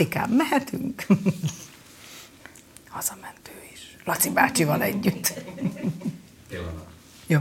[0.00, 1.06] Martikám, mehetünk?
[2.88, 3.96] Hazament ő is.
[4.04, 5.32] Laci bácsival együtt.
[7.26, 7.38] Jó.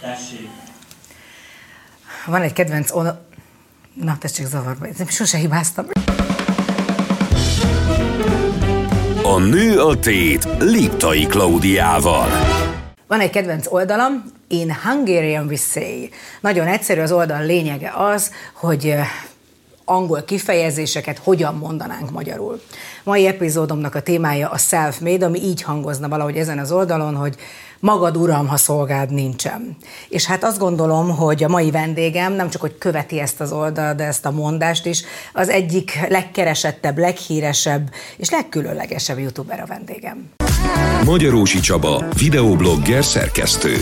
[0.00, 0.48] Tessék.
[2.26, 3.26] Van egy kedvenc oldal...
[3.92, 4.86] Na, tessék zavarba.
[5.08, 5.86] Sose hibáztam.
[9.22, 12.28] A nő a tét Liptai Klaudiával.
[13.06, 16.10] Van egy kedvenc oldalam, In Hungarian we say.
[16.40, 18.94] Nagyon egyszerű az oldal lényege az, hogy
[19.88, 22.60] angol kifejezéseket hogyan mondanánk magyarul.
[23.04, 27.36] Mai epizódomnak a témája a self-made, ami így hangozna valahogy ezen az oldalon, hogy
[27.80, 29.76] magad uram, ha szolgád nincsen.
[30.08, 33.96] És hát azt gondolom, hogy a mai vendégem nem csak, hogy követi ezt az oldalt,
[33.96, 40.47] de ezt a mondást is, az egyik legkeresettebb, leghíresebb és legkülönlegesebb youtuber a vendégem.
[41.04, 43.76] Magyarósi Csaba, videoblogger, szerkesztő.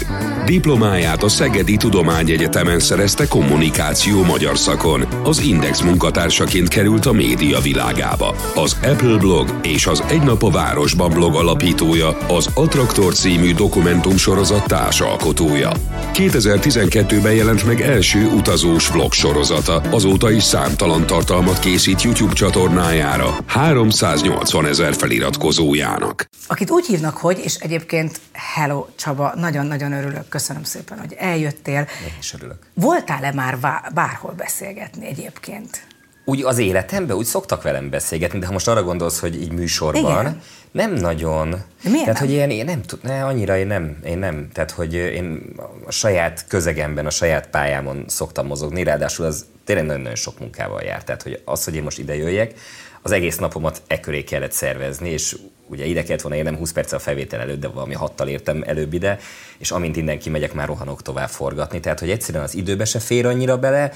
[0.47, 5.07] Diplomáját a Szegedi Tudományegyetemen szerezte kommunikáció magyar szakon.
[5.25, 8.35] Az Index munkatársaként került a média világába.
[8.55, 14.67] Az Apple blog és az Egy nap a városban blog alapítója, az Attraktor című dokumentumsorozat
[14.67, 15.73] társalkotója.
[16.15, 24.67] 2012-ben jelent meg első utazós vlog sorozata, azóta is számtalan tartalmat készít YouTube csatornájára, 380
[24.67, 26.25] ezer feliratkozójának.
[26.47, 31.79] Akit úgy hívnak, hogy, és egyébként hello Csaba, nagyon-nagyon örülök, köszönöm szépen, hogy eljöttél.
[31.81, 32.59] Én is örülök.
[32.75, 33.59] Voltál-e már
[33.95, 35.87] bárhol beszélgetni egyébként?
[36.25, 40.21] Úgy az életemben úgy szoktak velem beszélgetni, de ha most arra gondolsz, hogy így műsorban,
[40.21, 40.41] Igen.
[40.71, 41.51] nem nagyon.
[41.83, 42.29] De miért Tehát, nem?
[42.29, 44.49] hogy én, én nem tud, ne, annyira én nem, én nem.
[44.53, 45.55] Tehát, hogy én
[45.87, 51.05] a saját közegemben, a saját pályámon szoktam mozogni, ráadásul az tényleg nagyon-nagyon sok munkával jár.
[51.05, 52.55] Tehát, hogy az, hogy én most ide jöjjek,
[53.03, 55.37] az egész napomat e köré kellett szervezni, és
[55.69, 58.93] ugye ide kellett volna érnem 20 perc a felvétel előtt, de valami hattal értem előbb
[58.93, 59.19] ide,
[59.59, 61.81] és amint innen kimegyek, már rohanok tovább forgatni.
[61.81, 63.93] Tehát, hogy egyszerűen az időbe se fér annyira bele,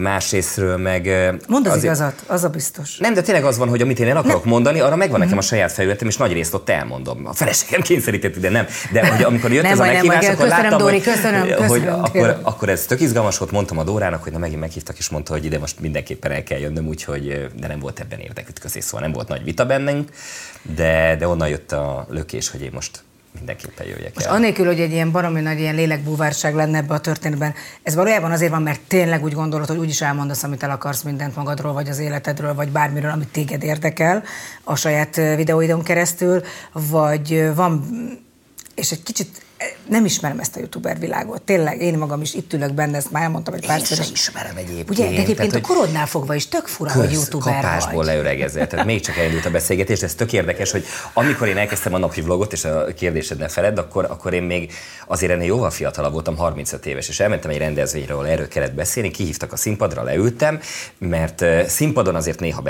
[0.00, 1.04] másrésztről meg...
[1.48, 2.98] Mondd az azért, igazat, az a biztos.
[2.98, 4.52] Nem, de tényleg az van, hogy amit én el akarok nem.
[4.52, 5.46] mondani, arra megvan nekem a mhm.
[5.46, 7.26] saját felületem, és nagy részt ott elmondom.
[7.26, 8.66] A feleségem kényszerített ide, nem.
[8.92, 11.54] De hogy amikor jött nem ez a meghívás, nem, akkor köszönöm, láttam, Dóri, köszönöm, hogy,
[11.54, 14.98] köszönöm, hogy akkor, akkor, ez tök izgalmas volt, mondtam a Dórának, hogy na megint meghívtak,
[14.98, 18.84] és mondta, hogy ide most mindenképpen el kell jönnöm, úgyhogy de nem volt ebben érdekütközés,
[18.84, 20.10] szóval nem volt nagy vita bennünk,
[20.62, 23.04] de, de onnan jött a lökés, hogy én most
[23.36, 24.34] mindenképpen jöjjek Most el.
[24.34, 28.50] annélkül, hogy egy ilyen baromi nagy ilyen lélekbúvárság lenne ebbe a történetben, ez valójában azért
[28.50, 31.98] van, mert tényleg úgy gondolod, hogy úgyis elmondasz, amit el akarsz mindent magadról, vagy az
[31.98, 34.22] életedről, vagy bármiről, amit téged érdekel
[34.64, 36.42] a saját videóidon keresztül,
[36.72, 37.84] vagy van,
[38.74, 39.45] és egy kicsit
[39.88, 41.42] nem ismerem ezt a youtuber világot.
[41.42, 44.90] Tényleg, én magam is itt ülök benne, ezt már elmondtam egy pár Én ismerem egyébként.
[44.90, 48.06] Ugye, de egyébként tehát, a korodnál fogva is tök fura, hogy youtuber kapásból vagy.
[48.06, 48.66] leöregezel.
[48.66, 51.98] Tehát még csak elindult a beszélgetés, de ez tök érdekes, hogy amikor én elkezdtem a
[51.98, 54.72] napi vlogot, és a kérdésed ne feled, akkor, akkor én még
[55.06, 59.10] azért ennél jóval fiatalabb voltam, 35 éves, és elmentem egy rendezvényre, ahol erről kellett beszélni,
[59.10, 60.60] kihívtak a színpadra, leültem,
[60.98, 62.62] mert színpadon azért néha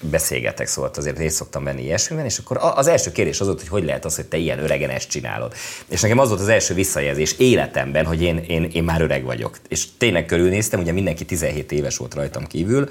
[0.00, 3.68] beszélgetek, szóval azért részt szoktam venni ilyesmiben, és akkor az első kérdés az volt, hogy
[3.68, 5.54] hogy lehet az, hogy te ilyen öregen ezt csinálod.
[5.88, 9.58] És nekem az volt az első visszajelzés életemben, hogy én, én, én már öreg vagyok.
[9.68, 12.88] És tényleg körülnéztem, ugye mindenki 17 éves volt rajtam kívül,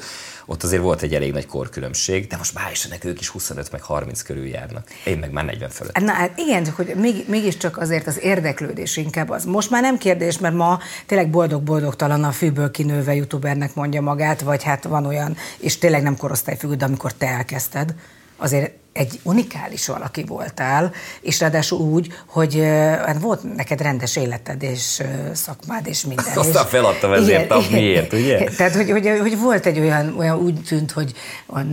[0.50, 3.82] ott azért volt egy elég nagy korkülönbség, de most már is ők is 25 meg
[3.82, 4.88] 30 körül járnak.
[5.06, 6.00] Én meg már 40 fölött.
[6.00, 9.46] Na hát igen, csak hogy még, mégiscsak azért az érdeklődés inkább az.
[9.46, 14.64] Most már nem kérdés, mert ma tényleg boldog-boldogtalan a fűből kinőve youtubernek mondja magát, vagy
[14.64, 17.94] hát van olyan, és tényleg nem korosztályfüggő, de amikor te elkezdted,
[18.38, 20.92] azért egy unikális valaki voltál,
[21.22, 22.60] és ráadásul úgy, hogy
[23.06, 25.02] hát volt neked rendes életed és
[25.34, 26.26] szakmád és minden.
[26.36, 28.44] Aztán feladtam ezért, a miért, ugye?
[28.44, 31.14] Tehát, hogy, hogy, hogy volt egy olyan, olyan úgy tűnt, hogy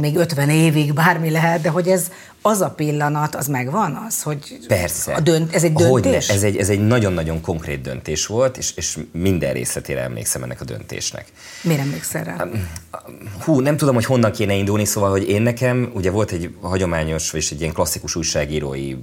[0.01, 2.11] még 50 évig bármi lehet, de hogy ez
[2.47, 5.15] az a pillanat, az megvan az, hogy Persze.
[5.15, 5.91] A dönt, ez egy döntés?
[5.91, 6.17] Hogyne.
[6.17, 10.65] Ez egy, ez egy nagyon-nagyon konkrét döntés volt, és, és minden részletére emlékszem ennek a
[10.65, 11.27] döntésnek.
[11.63, 12.47] Miért emlékszel rá?
[13.45, 17.14] Hú, nem tudom, hogy honnan kéne indulni, szóval, hogy én nekem, ugye volt egy hagyományos,
[17.33, 18.97] és egy ilyen klasszikus újságírói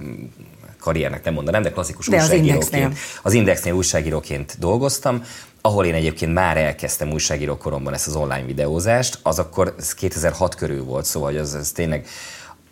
[0.80, 2.64] karriernek nem mondanám, de klasszikus de újságíróként.
[2.64, 2.98] Az Indexnél.
[3.22, 5.24] az Indexnél újságíróként dolgoztam,
[5.62, 10.84] ahol én egyébként már elkezdtem újságíró koromban ezt az online videózást, az akkor 2006 körül
[10.84, 12.08] volt, szóval az, az tényleg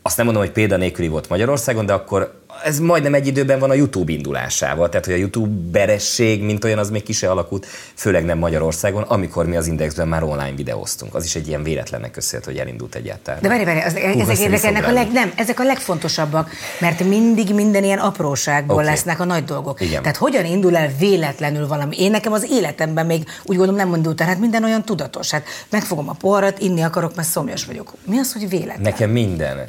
[0.01, 3.73] azt nem mondom, hogy példanélküli volt Magyarországon, de akkor ez majdnem egy időben van a
[3.73, 8.25] YouTube indulásával, tehát hogy a YouTube beresség, mint olyan, az még ki se alakult, főleg
[8.25, 11.15] nem Magyarországon, amikor mi az Indexben már online videóztunk.
[11.15, 13.41] Az is egy ilyen véletlennek köszönhető, hogy elindult egyáltalán.
[13.41, 17.53] De várj, várj, az, Hú, ezek érdekelnek a leg, nem, ezek a legfontosabbak, mert mindig
[17.53, 18.88] minden ilyen apróságból okay.
[18.88, 19.81] lesznek a nagy dolgok.
[19.81, 20.01] Igen.
[20.01, 21.95] Tehát hogyan indul el véletlenül valami?
[22.00, 25.31] Én nekem az életemben még úgy gondolom nem indult el, hát minden olyan tudatos.
[25.31, 27.94] Hát megfogom a poharat, inni akarok, mert szomjas vagyok.
[28.05, 28.81] Mi az, hogy véletlen?
[28.81, 29.65] Nekem minden e,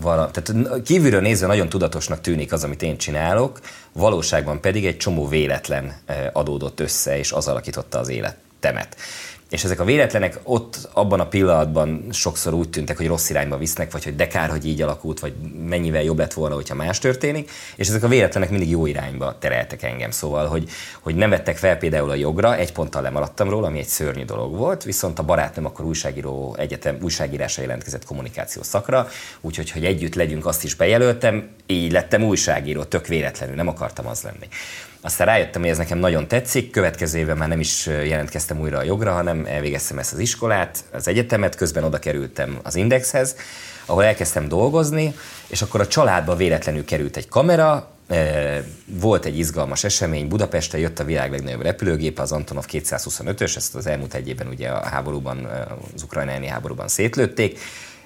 [0.00, 3.60] vala, tehát kívülről nézve nagyon tudatosnak tűnik az, amit én csinálok,
[3.92, 8.96] valóságban pedig egy csomó véletlen eh, adódott össze, és az alakította az életemet.
[9.50, 13.92] És ezek a véletlenek ott abban a pillanatban sokszor úgy tűntek, hogy rossz irányba visznek,
[13.92, 15.32] vagy hogy de hogy így alakult, vagy
[15.68, 19.82] mennyivel jobb lett volna, hogyha más történik, és ezek a véletlenek mindig jó irányba tereltek
[19.82, 20.10] engem.
[20.10, 20.68] Szóval, hogy,
[21.00, 24.56] hogy nem vettek fel például a jogra, egy ponttal lemaradtam róla, ami egy szörnyű dolog
[24.56, 29.08] volt, viszont a barátnőm akkor újságíró egyetem, újságírásra jelentkezett kommunikáció szakra,
[29.40, 34.22] úgyhogy hogy együtt legyünk, azt is bejelöltem, így lettem újságíró, tök véletlenül, nem akartam az
[34.22, 34.48] lenni.
[35.00, 38.82] Aztán rájöttem, hogy ez nekem nagyon tetszik, következő évben már nem is jelentkeztem újra a
[38.82, 43.36] jogra, hanem elvégeztem ezt az iskolát, az egyetemet, közben oda kerültem az Indexhez,
[43.86, 45.14] ahol elkezdtem dolgozni,
[45.46, 47.90] és akkor a családba véletlenül került egy kamera,
[48.86, 53.86] volt egy izgalmas esemény, Budapesten jött a világ legnagyobb repülőgép, az Antonov 225-ös, ezt az
[53.86, 55.44] elmúlt egy évben ugye a háborúban,
[55.94, 57.58] az ukrajnai háborúban szétlőtték,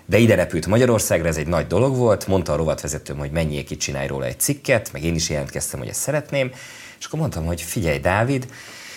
[0.06, 3.78] de ide repült Magyarországra, ez egy nagy dolog volt, mondta a rovatvezetőm, hogy menjék itt
[3.78, 6.52] csinálj róla egy cikket, meg én is jelentkeztem, hogy ezt szeretném,
[7.00, 8.46] és akkor mondtam, hogy figyelj, Dávid,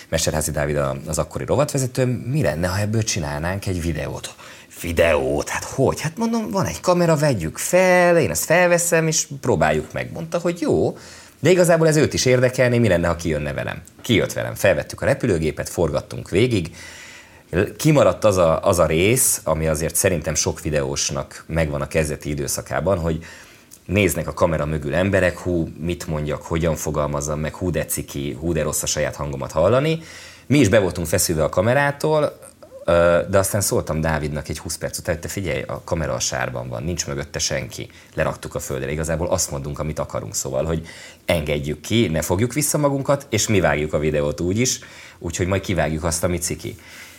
[0.08, 4.34] Mesterházi Dávid az akkori rovatvezetőm, mi lenne, ha ebből csinálnánk egy videót?
[4.80, 5.48] Videót?
[5.48, 6.00] Hát hogy?
[6.00, 10.12] Hát mondom, van egy kamera, vegyük fel, én ezt felveszem, és próbáljuk meg.
[10.12, 10.98] Mondta, hogy jó,
[11.40, 13.82] de igazából ez őt is érdekelné, mi lenne, ha kijönne velem.
[14.02, 16.70] Kijött velem, felvettük a repülőgépet, forgattunk végig,
[17.76, 22.98] Kimaradt az a, az a rész, ami azért szerintem sok videósnak megvan a kezdeti időszakában,
[22.98, 23.24] hogy
[23.86, 28.52] néznek a kamera mögül emberek, hú, mit mondjak, hogyan fogalmazzam meg, hú, de ciki, hú,
[28.52, 30.00] de rossz a saját hangomat hallani.
[30.46, 32.38] Mi is be voltunk feszülve a kamerától,
[33.30, 36.68] de aztán szóltam Dávidnak egy 20 perc után, hogy te figyelj, a kamera a sárban
[36.68, 37.88] van, nincs mögötte senki.
[38.14, 40.86] Leraktuk a földre, igazából azt mondunk, amit akarunk, szóval, hogy
[41.24, 44.78] engedjük ki, ne fogjuk vissza magunkat, és mi vágjuk a videót úgy is,
[45.18, 46.76] úgyhogy majd kivágjuk azt, amit ciki.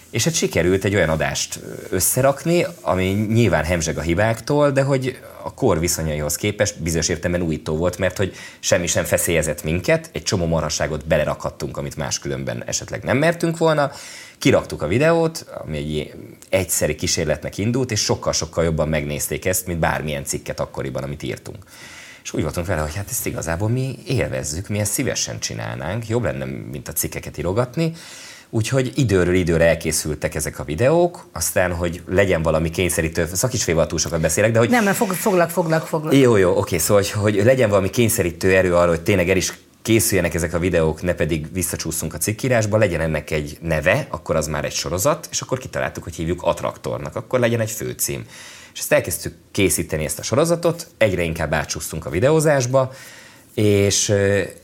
[0.09, 1.59] És hát sikerült egy olyan adást
[1.89, 7.75] összerakni, ami nyilván hemzseg a hibáktól, de hogy a kor viszonyaihoz képest bizonyos értelemben újító
[7.75, 13.17] volt, mert hogy semmi sem feszélyezett minket, egy csomó marhaságot belerakhattunk, amit máskülönben esetleg nem
[13.17, 13.91] mertünk volna,
[14.37, 16.13] kiraktuk a videót, ami egy
[16.49, 21.63] egyszeri kísérletnek indult, és sokkal-sokkal jobban megnézték ezt, mint bármilyen cikket akkoriban, amit írtunk.
[22.23, 26.23] És úgy voltunk vele, hogy hát ezt igazából mi élvezzük, mi ezt szívesen csinálnánk, jobb
[26.23, 27.93] lenne, mint a cikkeket írogatni,
[28.55, 34.21] Úgyhogy időről időre elkészültek ezek a videók, aztán, hogy legyen valami kényszerítő, szakisféval túl sokat
[34.21, 34.69] beszélek, de hogy...
[34.69, 36.15] Nem, mert fog, foglak, foglak, foglak.
[36.15, 39.53] Jó, jó, oké, szóval, hogy, hogy legyen valami kényszerítő erő arra, hogy tényleg el is
[39.81, 44.47] készüljenek ezek a videók, ne pedig visszacsúszunk a cikkírásba, legyen ennek egy neve, akkor az
[44.47, 48.25] már egy sorozat, és akkor kitaláltuk, hogy hívjuk Attraktornak, akkor legyen egy főcím.
[48.73, 52.93] És ezt elkezdtük készíteni ezt a sorozatot, egyre inkább átsúsztunk a videózásba,
[53.55, 54.09] és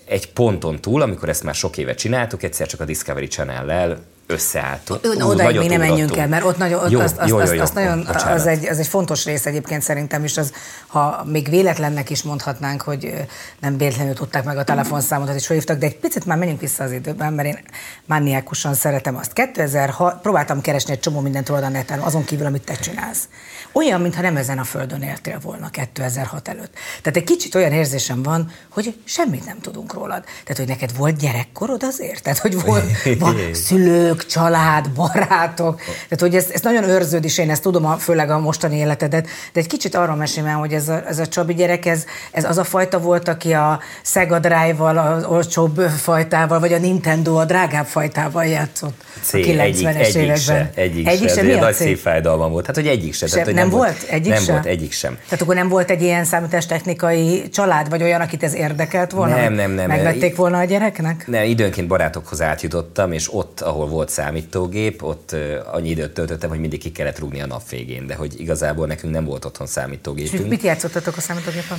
[0.06, 5.00] egy ponton túl, amikor ezt már sok éve csináltuk, egyszer csak a Discovery Channel-lel összeálltunk.
[5.24, 7.62] Oda még nem menjünk el, mert ott nagyon, ott jó, az, az, jó, jó, jó,
[7.62, 10.54] az, nagyon, az, egy, az egy fontos rész egyébként szerintem is, az,
[10.88, 13.14] ha még véletlennek is mondhatnánk, hogy
[13.60, 16.92] nem véletlenül tudták meg a telefonszámot, is felhívtak, de egy picit már menjünk vissza az
[16.92, 17.60] időben, mert én
[18.06, 19.34] mániákusan szeretem azt.
[19.34, 23.28] 2006 próbáltam keresni egy csomó mindent róla a neten, azon kívül, amit te csinálsz.
[23.72, 26.74] Olyan, mintha nem ezen a földön éltél volna 2006 előtt.
[27.02, 30.24] Tehát egy kicsit olyan érzésem van, hogy semmit nem tudunk rólad.
[30.24, 32.24] Tehát, hogy neked volt gyerekkorod azért?
[32.24, 32.86] Tehát, hogy volt
[33.66, 35.82] szülők, család, barátok.
[35.82, 39.28] Tehát, hogy ez, ez nagyon őrződ is, én ezt tudom, a, főleg a mostani életedet,
[39.54, 42.58] de egy kicsit arról mesélem, hogy ez a, ez a Csabi gyerek, ez, ez az
[42.58, 47.86] a fajta volt, aki a Sega Drive-val, az olcsóbb fajtával, vagy a Nintendo a drágább
[47.86, 50.36] fajtával játszott C, a 90-es években.
[50.36, 51.44] Se, egyik, egyik se.
[51.44, 51.60] se.
[51.60, 52.66] nagy szép fájdalmam volt.
[52.66, 53.26] Hát, hogy egyik se.
[53.26, 54.54] Tehát, hogy nem, nem volt egyik Nem sem?
[54.54, 55.18] volt egyik sem.
[55.24, 59.36] Tehát akkor nem volt egy ilyen számítástechnikai család, vagy olyan, akit ez érdekelt volna?
[59.36, 59.88] Nem, nem, nem.
[59.88, 61.28] Megvették volna a gyereknek?
[61.28, 65.36] Nem, időnként barátokhoz átjutottam, és ott, ahol volt számítógép, ott
[65.72, 69.14] annyi időt töltöttem, hogy mindig ki kellett rúgni a nap végén, de hogy igazából nekünk
[69.14, 70.44] nem volt otthon számítógépünk.
[70.44, 71.78] És mit játszottatok a számítógépen?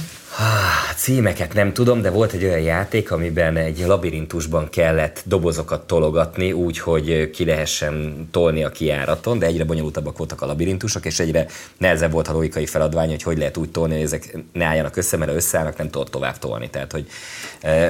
[0.97, 6.79] Címeket nem tudom, de volt egy olyan játék, amiben egy labirintusban kellett dobozokat tologatni, úgy,
[6.79, 11.47] hogy ki lehessen tolni a kiáraton, de egyre bonyolultabbak voltak a labirintusok, és egyre
[11.79, 15.17] nehezebb volt a logikai feladvány, hogy hogy lehet úgy tolni, hogy ezek ne álljanak össze,
[15.17, 16.71] mert ha összeállnak, nem tudod tovább tolni.
[16.71, 17.07] Tehát, hogy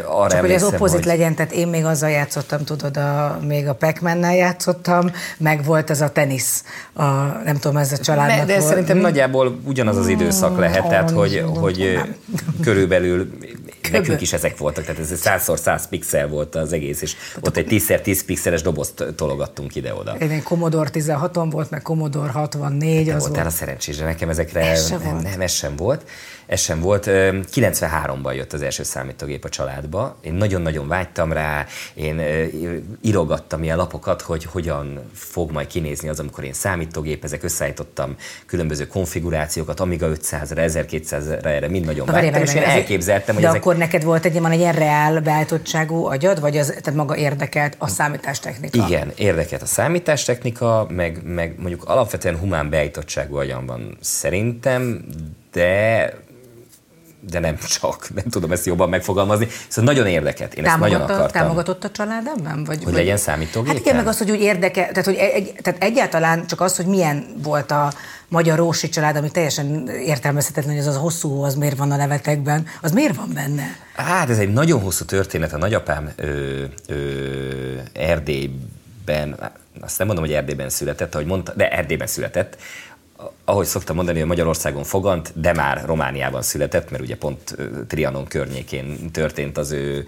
[0.05, 1.07] arra Csak hogy az opozit hogy...
[1.07, 6.01] legyen, tehát én még azzal játszottam, tudod, a, még a pac játszottam, meg volt ez
[6.01, 7.03] a tenisz, a,
[7.45, 8.69] nem tudom, ez a családnak De, de volt.
[8.69, 9.05] szerintem hmm.
[9.05, 12.01] nagyjából ugyanaz az időszak lehet, tehát hogy, hogy
[12.63, 13.31] körülbelül
[13.93, 18.21] nekünk is ezek voltak, tehát ez 100x100 pixel volt az egész, és ott egy 10x10
[18.27, 20.17] pixeles dobozt tologattunk ide-oda.
[20.17, 23.55] Én Commodore 16-on volt, meg Commodore 64, az voltál volt.
[23.55, 25.23] a szerencsés, de nekem ezekre ez nem, volt.
[25.23, 26.05] nem, ez sem volt.
[26.53, 27.05] Ez sem volt.
[27.07, 30.17] 93-ban jött az első számítógép a családba.
[30.21, 32.23] Én nagyon-nagyon vágytam rá, én
[33.03, 38.17] írogattam ilyen lapokat, hogy hogyan fog majd kinézni az, amikor én számítógépezek, összeállítottam
[38.47, 43.49] különböző konfigurációkat, Amiga 500-ra, 1200-ra, erre mind nagyon Na, vágytam, és én elképzeltem, hogy de
[43.49, 43.61] ezek...
[43.61, 47.75] akkor neked volt egy, van egy ilyen reál beállítottságú agyad, vagy az, tehát maga érdekelt
[47.79, 48.87] a számítástechnika?
[48.87, 55.05] Igen, érdekelt a számítástechnika, meg, meg mondjuk alapvetően humán beállítottságú agyam van szerintem,
[55.53, 56.31] de
[57.31, 59.49] de nem csak, nem tudom ezt jobban megfogalmazni.
[59.69, 61.29] Szóval nagyon érdekelt, én ezt nagyon akartam.
[61.29, 62.65] Támogatott a család ebben?
[62.65, 63.73] Vagy, hogy vagy, legyen számítógép?
[63.73, 66.87] Hát igen, meg az, hogy úgy érdekel, tehát, hogy egy, tehát egyáltalán csak az, hogy
[66.87, 67.93] milyen volt a
[68.29, 72.67] magyar Rósi család, ami teljesen értelmezhetetlen, hogy az a hosszú az miért van a levetekben,
[72.83, 73.77] az miért van benne?
[73.95, 75.53] Hát ez egy nagyon hosszú történet.
[75.53, 76.97] A nagyapám ö, ö,
[77.93, 82.57] Erdélyben, azt nem mondom, hogy Erdélyben született, ahogy mondta, de Erdélyben született,
[83.45, 87.57] ahogy szoktam mondani, hogy Magyarországon fogant, de már Romániában született, mert ugye pont
[87.89, 90.05] Trianon környékén történt az ő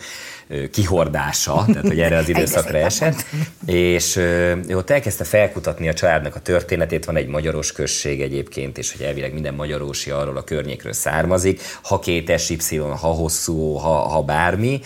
[0.73, 3.25] kihordása, tehát hogy erre az időszakra esett,
[3.66, 8.92] és ő ott elkezdte felkutatni a családnak a történetét, van egy magyaros község egyébként, és
[8.92, 14.23] hogy elvileg minden magyarósi arról a környékről származik, ha két SY, ha hosszú, ha, ha
[14.23, 14.80] bármi,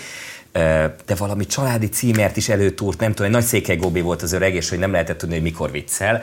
[1.07, 4.69] de valami családi címert is előtúrt, nem tudom, egy nagy székely volt az öreg, és
[4.69, 6.23] hogy nem lehetett tudni, hogy mikor viccel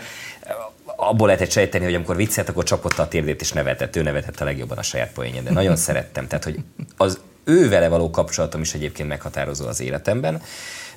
[0.96, 3.96] abból lehetett sejteni, hogy amikor viccelt, akkor csapott a térdét és nevetett.
[3.96, 6.28] Ő nevetett a legjobban a saját poénján, de nagyon szerettem.
[6.28, 6.60] Tehát, hogy
[6.98, 10.42] az ő vele való kapcsolatom is egyébként meghatározó az életemben,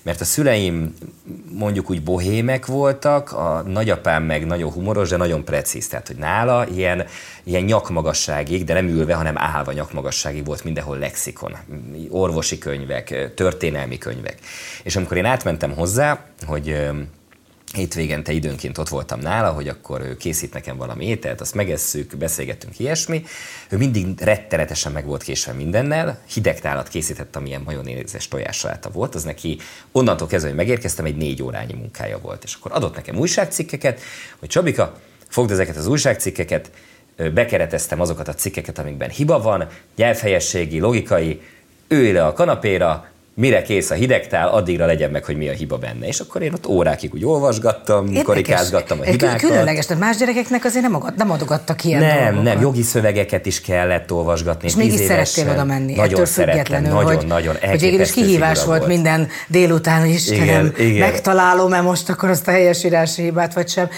[0.02, 0.94] mert a szüleim
[1.52, 5.88] mondjuk úgy bohémek voltak, a nagyapám meg nagyon humoros, de nagyon precíz.
[5.88, 7.06] Tehát, hogy nála ilyen,
[7.44, 11.56] ilyen nyakmagasságig, de nem ülve, hanem állva nyakmagasságig volt mindenhol lexikon,
[12.10, 14.38] orvosi könyvek, történelmi könyvek.
[14.82, 16.88] És amikor én átmentem hozzá, hogy
[17.74, 22.78] hétvégente időnként ott voltam nála, hogy akkor ő készít nekem valami ételt, azt megesszük, beszélgettünk
[22.78, 23.24] ilyesmi.
[23.68, 29.22] Ő mindig rettenetesen meg volt késve mindennel, hideg tálat készített, amilyen majonézes tojássaláta volt, az
[29.22, 29.58] neki
[29.92, 32.44] onnantól kezdve, hogy megérkeztem, egy négy órányi munkája volt.
[32.44, 34.00] És akkor adott nekem újságcikkeket,
[34.38, 36.70] hogy Csabika, fogd ezeket az újságcikkeket,
[37.34, 41.40] bekereteztem azokat a cikkeket, amikben hiba van, nyelvhelyességi, logikai,
[41.88, 45.76] ülj le a kanapéra, mire kész a hidegtál, addigra legyen meg, hogy mi a hiba
[45.76, 46.06] benne.
[46.06, 48.24] És akkor én ott órákig úgy olvasgattam, Érdekes.
[48.24, 49.40] korikázgattam a hibákat.
[49.40, 52.42] Különleges, tehát más gyerekeknek azért nem, agad, nem adogattak ilyen Nem, dolgokat.
[52.42, 54.68] nem, jogi szövegeket is kellett olvasgatni.
[54.68, 58.64] És mégis szerettél oda menni, nagyon ettől függetlenül, nagyon, hogy, nagyon hogy végül is kihívás
[58.64, 63.88] volt, volt minden délután, hogy Istenem, megtalálom-e most akkor azt a helyesírási hibát, vagy sem.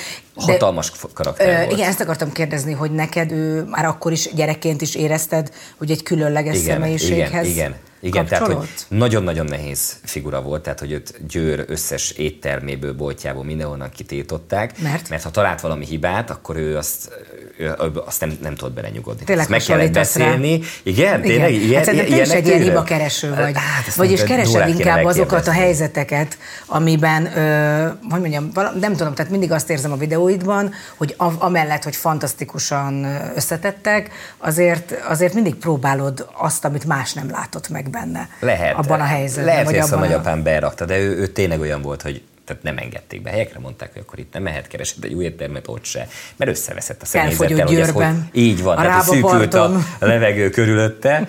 [0.47, 1.73] De, Hatalmas karakter ö, volt.
[1.73, 6.03] Igen, ezt akartam kérdezni, hogy neked ő már akkor is gyerekként is érezted, hogy egy
[6.03, 7.75] különleges igen, személyiséghez igen, igen.
[8.03, 13.91] Igen, tehát hogy nagyon-nagyon nehéz figura volt, tehát hogy őt Győr összes étterméből, boltjából mindenhonnan
[13.91, 14.81] kitiltották.
[14.83, 15.09] Mert?
[15.09, 17.11] Mert ha talált valami hibát, akkor ő azt,
[17.59, 17.75] ő,
[18.07, 19.25] azt nem, nem tudott belenyugodni.
[19.25, 20.59] Tényleg meg kellett beszélni.
[20.59, 20.67] Rá.
[20.83, 21.53] Igen, tényleg?
[21.53, 21.85] Igen.
[21.85, 23.55] Hát ilyen, te is egy ilyen hiba kereső vagy.
[23.55, 29.53] Hát, Vagyis keresed inkább azokat a helyzeteket, amiben, ö, hogy mondjam, nem tudom, tehát mindig
[29.53, 29.97] azt érzem a
[30.31, 37.69] videóidban, hogy amellett, hogy fantasztikusan összetettek, azért, azért mindig próbálod azt, amit más nem látott
[37.69, 38.29] meg benne.
[38.41, 38.77] Lehet.
[38.77, 39.45] Abban a helyzetben.
[39.45, 42.79] Lehet, hogy ezt a nagyapám berakta, de ő, ő tényleg olyan volt, hogy tehát nem
[42.79, 43.31] engedték be.
[43.31, 46.09] Helyekre mondták, hogy akkor itt nem mehet keresni egy új éttermet, ott se.
[46.37, 51.29] Mert összeveszett a személyzettel, hogy ez hogy így van, a tehát szűkült a levegő körülötte.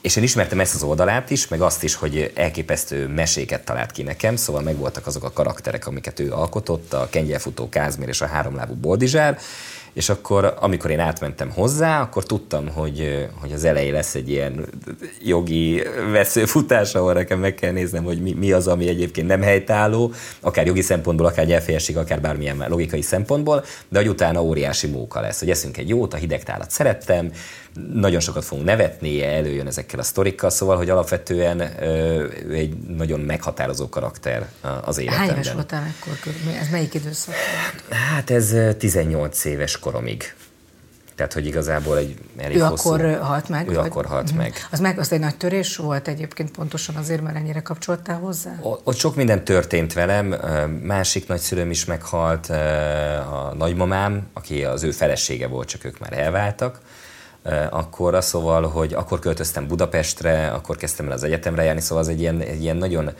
[0.00, 4.02] és én ismertem ezt az oldalát is, meg azt is, hogy elképesztő meséket talált ki
[4.02, 8.74] nekem, szóval megvoltak azok a karakterek, amiket ő alkotott, a kengyelfutó Kázmér és a háromlábú
[8.74, 9.38] Boldizsár,
[9.92, 14.66] és akkor, amikor én átmentem hozzá, akkor tudtam, hogy, hogy az elején lesz egy ilyen
[15.22, 20.12] jogi veszőfutás, ahol nekem meg kell néznem, hogy mi, mi az, ami egyébként nem helytálló,
[20.40, 25.38] akár jogi szempontból, akár nyelvfejesség, akár bármilyen logikai szempontból, de hogy utána óriási móka lesz,
[25.38, 27.32] hogy eszünk egy jót, a hidegtálat szerettem,
[27.92, 31.60] nagyon sokat fogunk nevetni, előjön ezekkel a sztorikkal, szóval, hogy alapvetően
[32.50, 34.48] egy nagyon meghatározó karakter
[34.84, 35.28] az életemben.
[35.28, 36.32] Hány éves voltál akkor?
[36.60, 37.34] Ez melyik időszak?
[37.88, 40.34] Hát ez 18 éves koromig.
[41.20, 42.88] Tehát, hogy igazából egy elég Ő hosszú...
[42.88, 43.68] akkor halt meg?
[43.68, 43.86] Ő vagy?
[43.86, 44.38] akkor halt uh-huh.
[44.38, 44.54] meg.
[44.70, 48.58] Az meg az egy nagy törés volt egyébként pontosan azért, mert ennyire kapcsoltál hozzá?
[48.62, 50.34] O- ott sok minden történt velem.
[50.82, 52.48] Másik nagyszülőm is meghalt,
[53.30, 56.80] a nagymamám, aki az ő felesége volt, csak ők már elváltak
[57.70, 62.20] akkor szóval, hogy akkor költöztem Budapestre, akkor kezdtem el az egyetemre járni, szóval az egy
[62.20, 63.10] ilyen, egy ilyen nagyon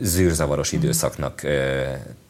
[0.00, 1.42] zűrzavaros időszaknak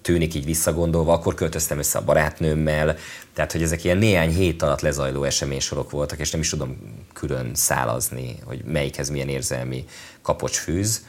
[0.03, 2.97] tűnik így visszagondolva, akkor költöztem össze a barátnőmmel,
[3.35, 6.77] tehát hogy ezek ilyen néhány hét alatt lezajló eseménysorok voltak, és nem is tudom
[7.13, 9.85] külön szálazni, hogy melyikhez milyen érzelmi
[10.23, 11.05] kapocs fűz,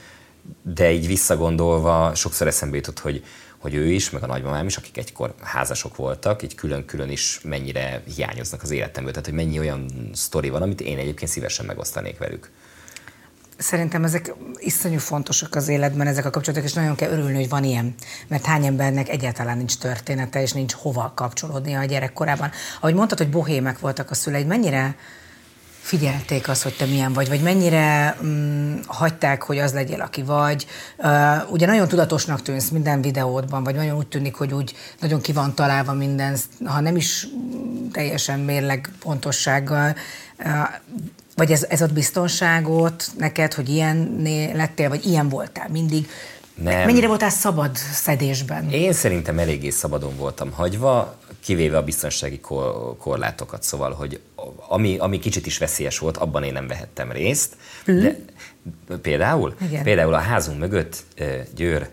[0.62, 3.24] de így visszagondolva sokszor eszembe jutott, hogy
[3.62, 8.03] hogy ő is, meg a nagymamám is, akik egykor házasok voltak, így külön-külön is mennyire
[8.15, 9.12] hiányoznak az életemből.
[9.12, 12.50] Tehát, hogy mennyi olyan sztori van, amit én egyébként szívesen megosztanék velük.
[13.58, 17.63] Szerintem ezek iszonyú fontosak az életben, ezek a kapcsolatok, és nagyon kell örülni, hogy van
[17.63, 17.96] ilyen.
[18.27, 22.51] Mert hány embernek egyáltalán nincs története, és nincs hova kapcsolódnia a gyerekkorában.
[22.80, 24.96] Ahogy mondtad, hogy bohémek voltak a szüleid, mennyire
[25.82, 30.66] figyelték azt, hogy te milyen vagy, vagy mennyire mm, hagyták, hogy az legyél, aki vagy.
[30.98, 35.32] Uh, ugye nagyon tudatosnak tűnsz minden videódban, vagy nagyon úgy tűnik, hogy úgy nagyon ki
[35.32, 37.28] van találva minden, ha nem is
[37.92, 39.96] teljesen mérleg pontossággal.
[40.46, 40.70] Uh,
[41.36, 44.22] vagy ez, ez ad biztonságot neked, hogy ilyen
[44.54, 46.10] lettél, vagy ilyen voltál mindig?
[46.56, 46.86] Nem.
[46.86, 48.70] Mennyire voltál szabad szedésben?
[48.70, 52.40] Én szerintem eléggé szabadon voltam hagyva, kivéve a biztonsági
[52.98, 54.20] korlátokat, szóval, hogy
[54.68, 57.56] ami, ami kicsit is veszélyes volt, abban én nem vehettem részt.
[57.92, 58.00] Mm.
[58.00, 58.16] De,
[59.02, 59.56] például?
[59.62, 59.84] Igen.
[59.84, 61.04] Például a házunk mögött
[61.56, 61.90] Győr,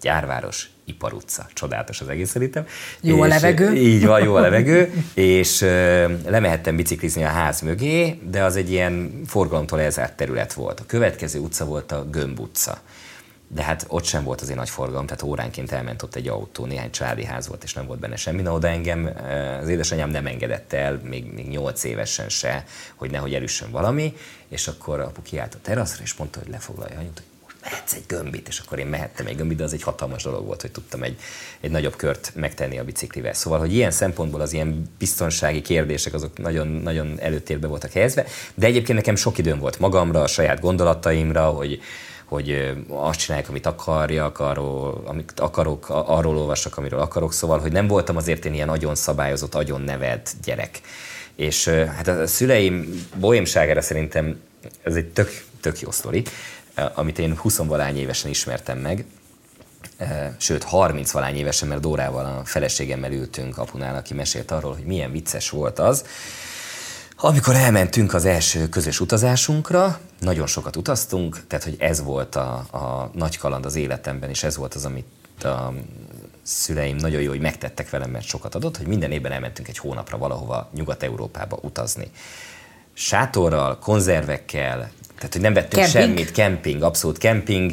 [0.00, 1.46] gyárváros, iparutca.
[1.52, 2.66] Csodálatos az egész szerintem.
[3.00, 3.72] Jó és, a levegő.
[3.72, 4.92] Így van, jó a levegő.
[5.14, 5.60] és
[6.26, 10.80] lemehettem biciklizni a ház mögé, de az egy ilyen forgalomtól elzárt terület volt.
[10.80, 12.80] A következő utca volt a Gömb utca
[13.50, 16.90] de hát ott sem volt azért nagy forgalom, tehát óránként elment ott egy autó, néhány
[16.90, 18.42] családi ház volt, és nem volt benne semmi.
[18.42, 22.64] Na, oda engem eh, az édesanyám nem engedett el, még, még 8 évesen se,
[22.94, 24.16] hogy nehogy elüssön valami,
[24.48, 28.48] és akkor apu kiállt a teraszra, és mondta, hogy lefoglalja anyut, hogy mehetsz egy gömbit,
[28.48, 31.18] és akkor én mehettem egy gömbit, de az egy hatalmas dolog volt, hogy tudtam egy,
[31.60, 33.32] egy nagyobb kört megtenni a biciklivel.
[33.32, 38.66] Szóval, hogy ilyen szempontból az ilyen biztonsági kérdések azok nagyon, nagyon előtérbe voltak helyezve, de
[38.66, 41.80] egyébként nekem sok időm volt magamra, a saját gondolataimra, hogy,
[42.28, 47.86] hogy azt csinálják, amit akarjak, arról, amit akarok, arról olvasok, amiről akarok, szóval, hogy nem
[47.86, 50.80] voltam azért én ilyen nagyon szabályozott, nagyon nevelt gyerek.
[51.36, 54.40] És hát a szüleim bohémságára szerintem
[54.82, 56.22] ez egy tök, tök jó sztori,
[56.94, 59.04] amit én 20 valány évesen ismertem meg,
[60.36, 65.12] sőt 30 valány évesen, mert Dórával, a feleségemmel ültünk apunál, aki mesélt arról, hogy milyen
[65.12, 66.04] vicces volt az,
[67.20, 73.10] amikor elmentünk az első közös utazásunkra, nagyon sokat utaztunk, tehát hogy ez volt a, a
[73.14, 75.72] nagy kaland az életemben, és ez volt az, amit a
[76.42, 80.18] szüleim nagyon jó, hogy megtettek velem, mert sokat adott, hogy minden évben elmentünk egy hónapra
[80.18, 82.10] valahova Nyugat-Európába utazni.
[82.92, 86.02] Sátorral, konzervekkel, tehát hogy nem vettünk kemping?
[86.02, 87.72] semmit, kemping, abszolút kemping,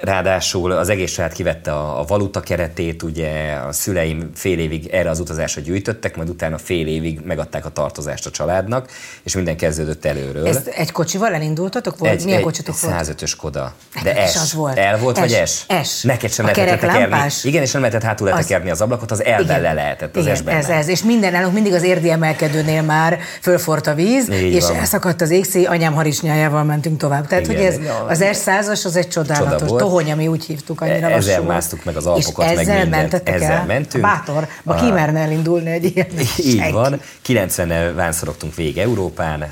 [0.00, 5.10] Ráadásul az egész család kivette a, a valuta keretét, ugye a szüleim fél évig erre
[5.10, 8.90] az utazásra gyűjtöttek, majd utána fél évig megadták a tartozást a családnak,
[9.22, 10.46] és minden kezdődött előről.
[10.46, 11.98] Ezt egy kocsival elindultatok?
[11.98, 12.12] Volt?
[12.12, 13.06] Egy, Milyen kocsitok egy volt?
[13.06, 13.72] 105-ös Koda.
[14.02, 14.36] De S.
[14.36, 14.78] Az volt.
[14.78, 15.20] El volt, S.
[15.20, 15.66] vagy S?
[15.84, 16.02] S.
[16.02, 17.30] Neked sem lehetett letekerni.
[17.42, 20.48] Igen, és nem lehetett hátul letekerni az, az ablakot, az elben le lehetett az Igen,
[20.48, 20.88] ez, ez.
[20.88, 24.76] És minden nálunk mindig az érdi emelkedőnél már fölfort a víz, Így és van.
[24.76, 27.26] elszakadt az égszé, anyám harisnyájával mentünk tovább.
[27.26, 29.68] Tehát, Igen, hogy ez, az S100-as az egy csodálatos.
[29.68, 32.80] Csoda tohony, ami úgy hívtuk, annyira e- Ezzel másztuk meg az alpokat, és meg ezzel
[32.80, 33.28] mindent.
[33.28, 33.66] Ezzel el?
[33.66, 34.04] mentünk.
[34.04, 36.08] Bátor, ma ki merne elindulni egy ilyen.
[36.38, 37.00] Így van.
[37.26, 39.42] 90-nel vánszorogtunk végig Európán,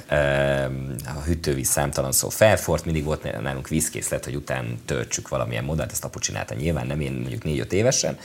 [1.16, 6.04] a hűtővíz számtalan szó felfort, mindig volt nálunk vízkészlet, hogy után töltsük valamilyen modát, ezt
[6.04, 8.18] apu csinálta nyilván, nem én mondjuk 4-5 évesen.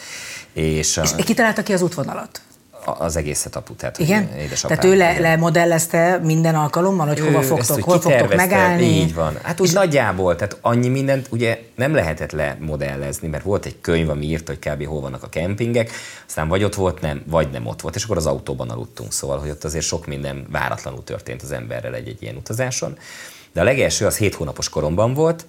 [0.54, 2.42] És, és ki találta ki az útvonalat?
[2.86, 4.30] Az egészet apu, tehát Igen?
[4.62, 8.84] Tehát ő le, lemodellezte minden alkalommal, hogy ő hova fogtok, hol fogtok megállni?
[8.84, 9.38] Így van.
[9.42, 14.10] Hát úgy és nagyjából, tehát annyi mindent ugye nem lehetett lemodellezni, mert volt egy könyv,
[14.10, 14.86] ami írt, hogy kb.
[14.86, 15.92] hol vannak a kempingek,
[16.28, 19.40] aztán vagy ott volt, nem, vagy nem ott volt, és akkor az autóban aludtunk, szóval,
[19.40, 22.98] hogy ott azért sok minden váratlanul történt az emberrel egy-egy ilyen utazáson.
[23.54, 25.46] De a legelső az 7 hónapos koromban volt,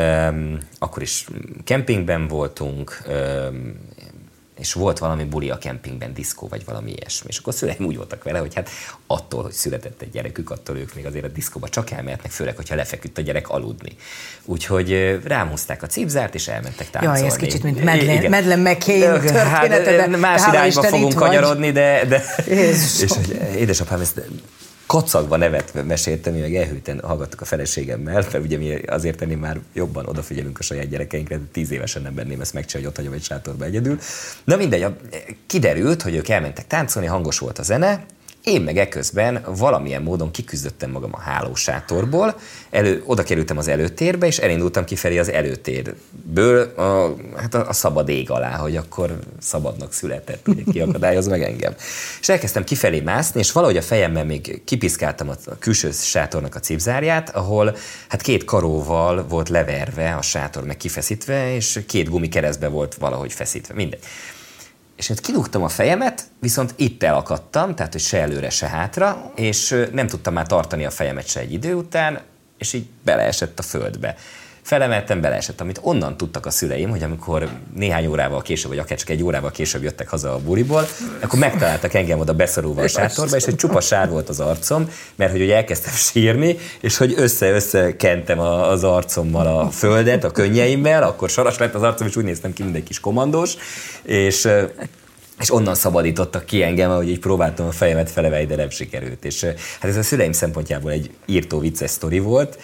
[0.00, 1.26] Um, akkor is
[1.64, 3.74] kempingben voltunk, um,
[4.62, 7.28] és volt valami buli a kempingben, diszkó, vagy valami ilyesmi.
[7.28, 8.68] És akkor a szüleim úgy voltak vele, hogy hát
[9.06, 12.74] attól, hogy született egy gyerekük, attól ők még azért a diszkóba csak elmehetnek, főleg, hogyha
[12.74, 13.96] lefeküdt a gyerek aludni.
[14.44, 17.18] Úgyhogy rám húzták a cipzárt, és elmentek táncolni.
[17.18, 23.04] Jaj, ez kicsit, mint Medlen, Medlen McCain hát, más irányba fogunk kanyarodni, de, de és,
[23.08, 24.20] hogy édesapám ezt
[24.92, 29.60] kacagva nevet meséltem, mi meg elhűten hallgattuk a feleségemmel, mert ugye mi azért ennél már
[29.72, 33.12] jobban odafigyelünk a saját gyerekeinkre, de tíz évesen nem benném ezt megcsinálni, hogy ott hagyom
[33.12, 33.98] egy sátorba egyedül.
[34.44, 34.86] Na mindegy,
[35.46, 38.04] kiderült, hogy ők elmentek táncolni, hangos volt a zene,
[38.44, 42.34] én meg eközben valamilyen módon kiküzdöttem magam a hálósátorból,
[42.70, 48.08] elő, oda kerültem az előtérbe, és elindultam kifelé az előtérből a, hát a, a szabad
[48.08, 51.74] ég alá, hogy akkor szabadnak született, hogy kiakadályoz meg engem.
[52.20, 57.30] És elkezdtem kifelé mászni, és valahogy a fejemmel még kipiszkáltam a külső sátornak a cipzárját,
[57.30, 57.76] ahol
[58.08, 63.32] hát két karóval volt leverve a sátor, meg kifeszítve, és két gumi keresztbe volt valahogy
[63.32, 64.00] feszítve, mindegy
[65.02, 69.86] és én kidugtam a fejemet, viszont itt elakadtam, tehát hogy se előre, se hátra, és
[69.92, 72.20] nem tudtam már tartani a fejemet se egy idő után,
[72.58, 74.16] és így beleesett a földbe
[74.62, 79.08] felemeltem, beleesett, amit onnan tudtak a szüleim, hogy amikor néhány órával később, vagy akár csak
[79.08, 80.86] egy órával később jöttek haza a buliból,
[81.20, 85.30] akkor megtaláltak engem oda beszorulva a sátorba, és egy csupa sár volt az arcom, mert
[85.30, 91.30] hogy ugye elkezdtem sírni, és hogy össze-össze kentem az arcommal a földet, a könnyeimmel, akkor
[91.30, 93.54] saras lett az arcom, és úgy néztem ki, egy kis komandós,
[94.02, 94.48] és
[95.40, 99.24] és onnan szabadítottak ki engem, hogy így próbáltam a fejemet felemelni, de nem sikerült.
[99.24, 102.58] És hát ez a szüleim szempontjából egy írtó vicces sztori volt,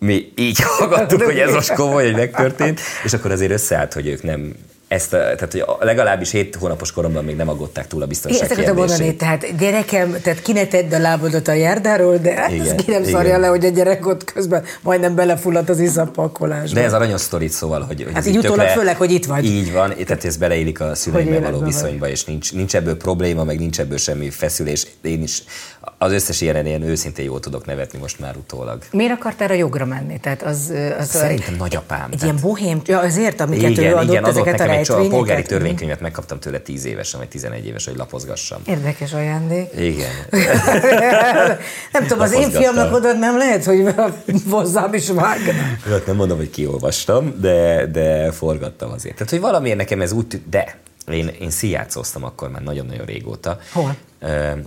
[0.00, 4.22] mi így hallgattuk, hogy ez most komoly, hogy megtörtént, és akkor azért összeállt, hogy ők
[4.22, 4.54] nem
[4.90, 8.76] ezt, tehát hogy legalábbis 7 hónapos koromban még nem aggódták túl a biztonság Ezt akartam
[8.76, 12.90] mondani, tehát gyerekem, tehát ki ne tedd a lábodat a járdáról, de hát igen, ki
[12.90, 16.74] nem szarja le, hogy a gyerek ott közben majdnem belefulladt az iszappakolásba.
[16.74, 19.44] De ez aranyos sztorit, szóval, hogy, hogy Hát így utólag tökre, főleg, hogy itt vagy.
[19.44, 23.58] Így van, tehát ez beleillik a szüleimmel való viszonyba, és nincs, nincs ebből probléma, meg
[23.58, 24.86] nincs ebből semmi feszülés.
[25.02, 25.42] Én is
[25.98, 28.82] az összes ilyen, ilyen őszintén jól tudok nevetni most már utólag.
[28.92, 30.20] Miért akartál a jogra menni?
[30.20, 32.08] Tehát az, az Szerintem nagyapám.
[32.10, 32.22] Egy tehát...
[32.22, 36.00] ilyen bohém, ja, azért, amiket igen, ő adott, igen, adott ezeket a a polgári törvénykönyvet
[36.00, 38.60] megkaptam tőle 10 évesen, vagy 11 éves, hogy lapozgassam.
[38.66, 39.68] Érdekes ajándék.
[39.78, 40.10] Igen.
[41.92, 43.94] nem tudom, az én fiamnak oda nem lehet, hogy
[44.50, 45.52] hozzám is vágna.
[45.90, 49.14] Hát nem mondom, hogy kiolvastam, de, de forgattam azért.
[49.14, 50.78] Tehát, hogy valamiért nekem ez úgy, de
[51.12, 53.58] én, én színjátszóztam akkor már nagyon-nagyon régóta.
[53.72, 53.96] Hol?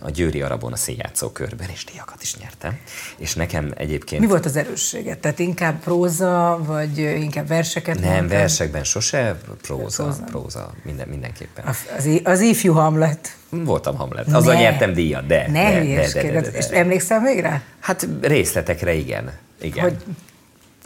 [0.02, 2.80] A Győri Arabon a színjátszó körben, és díjakat is nyertem.
[3.18, 4.22] És nekem egyébként...
[4.22, 5.20] Mi volt az erősséget?
[5.20, 8.00] Tehát inkább próza, vagy inkább verseket?
[8.00, 8.30] Nem, mondtad?
[8.30, 11.66] versekben sose, próza, próza, próza minden, mindenképpen.
[11.66, 13.36] Az, az ifjú Hamlet.
[13.50, 14.28] Voltam Hamlet.
[14.28, 14.60] Azzal ne.
[14.60, 15.48] nyertem díjat, de.
[15.52, 16.58] Ne de, de, de, de, de, de.
[16.58, 17.62] És emlékszel még rá?
[17.80, 19.32] Hát részletekre igen.
[19.62, 19.84] igen.
[19.84, 20.04] Hogy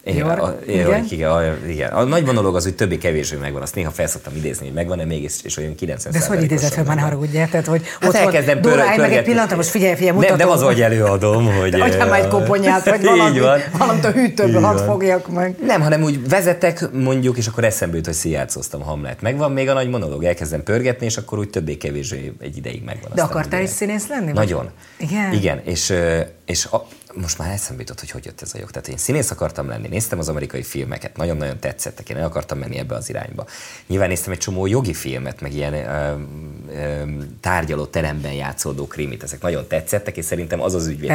[0.08, 1.06] igen, a, igen?
[1.10, 1.92] Igen, a, igen.
[1.92, 5.58] A nagy monológ az, hogy többé-kevésbé megvan, azt néha felszoktam idézni, hogy megvan-e még, és,
[5.58, 8.62] olyan 90 De ez hogy idézett fel, már ne haragudjál, tehát hogy hát ott elkezdem
[8.62, 10.38] pörög, pörög, meg egy pillanat, most figyelj, figyelj, mutatom.
[10.38, 11.74] Nem, nem az, hogy előadom, hogy...
[11.74, 13.40] Adjál már egy koponyát, vagy valami,
[13.78, 15.56] valamit a hűtőből hadd fogjak meg.
[15.66, 19.22] Nem, hanem úgy vezetek mondjuk, és akkor eszembe jut, hogy szijátszoztam Hamlet.
[19.22, 23.12] Megvan még a nagy monológ, elkezdem pörgetni, és akkor úgy többé-kevésbé egy ideig megvan.
[23.16, 24.32] De akartál is színész lenni?
[24.32, 24.70] Nagyon.
[24.98, 25.34] Igen?
[25.34, 25.94] Igen, és,
[26.46, 26.88] és a,
[27.22, 28.72] most már eszembe jutott, hogy hogy jött ez a jog.
[28.72, 32.78] Tehát én színész akartam lenni, néztem az amerikai filmeket, nagyon-nagyon tetszettek, én el akartam menni
[32.78, 33.46] ebbe az irányba.
[33.88, 36.14] Nyilván néztem egy csomó jogi filmet, meg ilyen ö,
[36.72, 37.04] ö,
[37.42, 41.10] tárgyaló teremben játszódó krimit, ezek nagyon tetszettek, és szerintem az az ügyvéd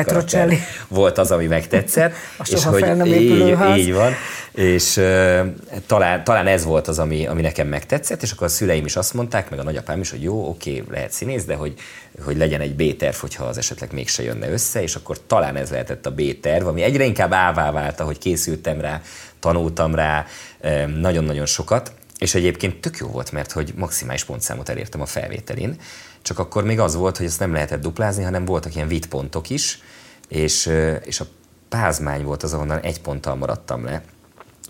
[0.88, 2.12] volt az, ami megtetszett.
[2.50, 4.12] és hogy így, így van,
[4.52, 5.40] és ö,
[5.86, 9.14] talán, talán ez volt az, ami, ami nekem megtetszett, és akkor a szüleim is azt
[9.14, 11.74] mondták, meg a nagyapám is, hogy jó, oké, lehet színész, de hogy,
[12.20, 16.06] hogy legyen egy B-terv, hogyha az esetleg mégse jönne össze, és akkor talán ez lehetett
[16.06, 19.02] a B-terv, ami egyre inkább ává vált, ahogy készültem rá,
[19.38, 20.26] tanultam rá
[20.86, 25.76] nagyon-nagyon sokat, és egyébként tök jó volt, mert hogy maximális pontszámot elértem a felvételin,
[26.22, 29.78] csak akkor még az volt, hogy ezt nem lehetett duplázni, hanem voltak ilyen vitpontok is,
[30.28, 30.70] és,
[31.04, 31.26] és a
[31.68, 34.02] pázmány volt az, ahonnan egy ponttal maradtam le,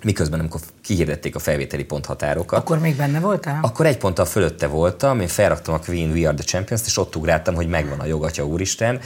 [0.05, 2.59] miközben amikor kihirdették a felvételi ponthatárokat.
[2.59, 3.59] Akkor még benne voltál?
[3.63, 7.17] Akkor egy ponttal fölötte voltam, én felraktam a Queen We Are the Champions-t, és ott
[7.17, 9.01] ugráltam, hogy megvan a jogatja úristen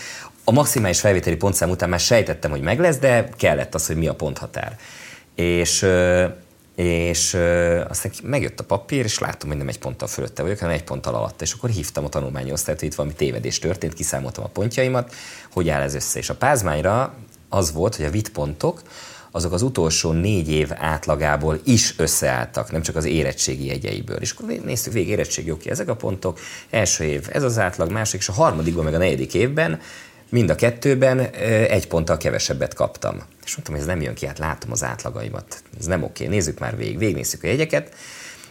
[0.49, 4.07] a maximális felvételi pontszám után már sejtettem, hogy meg lesz, de kellett az, hogy mi
[4.07, 4.79] a ponthatár.
[5.35, 5.87] És,
[6.75, 7.35] és
[7.89, 11.15] aztán megjött a papír, és láttam, hogy nem egy ponttal fölötte vagyok, hanem egy ponttal
[11.15, 11.43] alatt.
[11.43, 15.15] És akkor hívtam a tanulmányosztályt, hogy itt valami tévedés történt, kiszámoltam a pontjaimat,
[15.53, 16.19] hogy áll ez össze.
[16.19, 17.15] És a pázmányra
[17.49, 18.83] az volt, hogy a vit pontok,
[19.37, 24.17] azok az utolsó négy év átlagából is összeálltak, nem csak az érettségi jegyeiből.
[24.17, 26.39] És akkor néztük végig érettségi, oké, ezek a pontok,
[26.71, 29.81] első év ez az átlag, másik, és a harmadikban, meg a negyedik évben
[30.29, 31.19] Mind a kettőben
[31.69, 33.15] egy ponttal kevesebbet kaptam.
[33.45, 35.63] És mondtam, hogy ez nem jön ki, hát látom az átlagaimat.
[35.79, 37.95] Ez nem oké, nézzük már végig, végignézzük a jegyeket.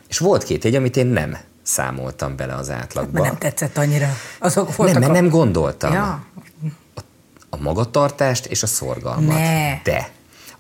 [0.08, 3.24] És volt két jegy, amit én nem számoltam bele az átlagba.
[3.24, 4.08] Hát, nem tetszett annyira.
[4.39, 5.21] Azok voltak nem, mert a...
[5.21, 5.93] nem gondoltam.
[5.93, 6.26] Ja.
[6.95, 7.02] A,
[7.50, 9.38] a magatartást és a szorgalmat.
[9.38, 9.82] Ne.
[9.84, 10.10] De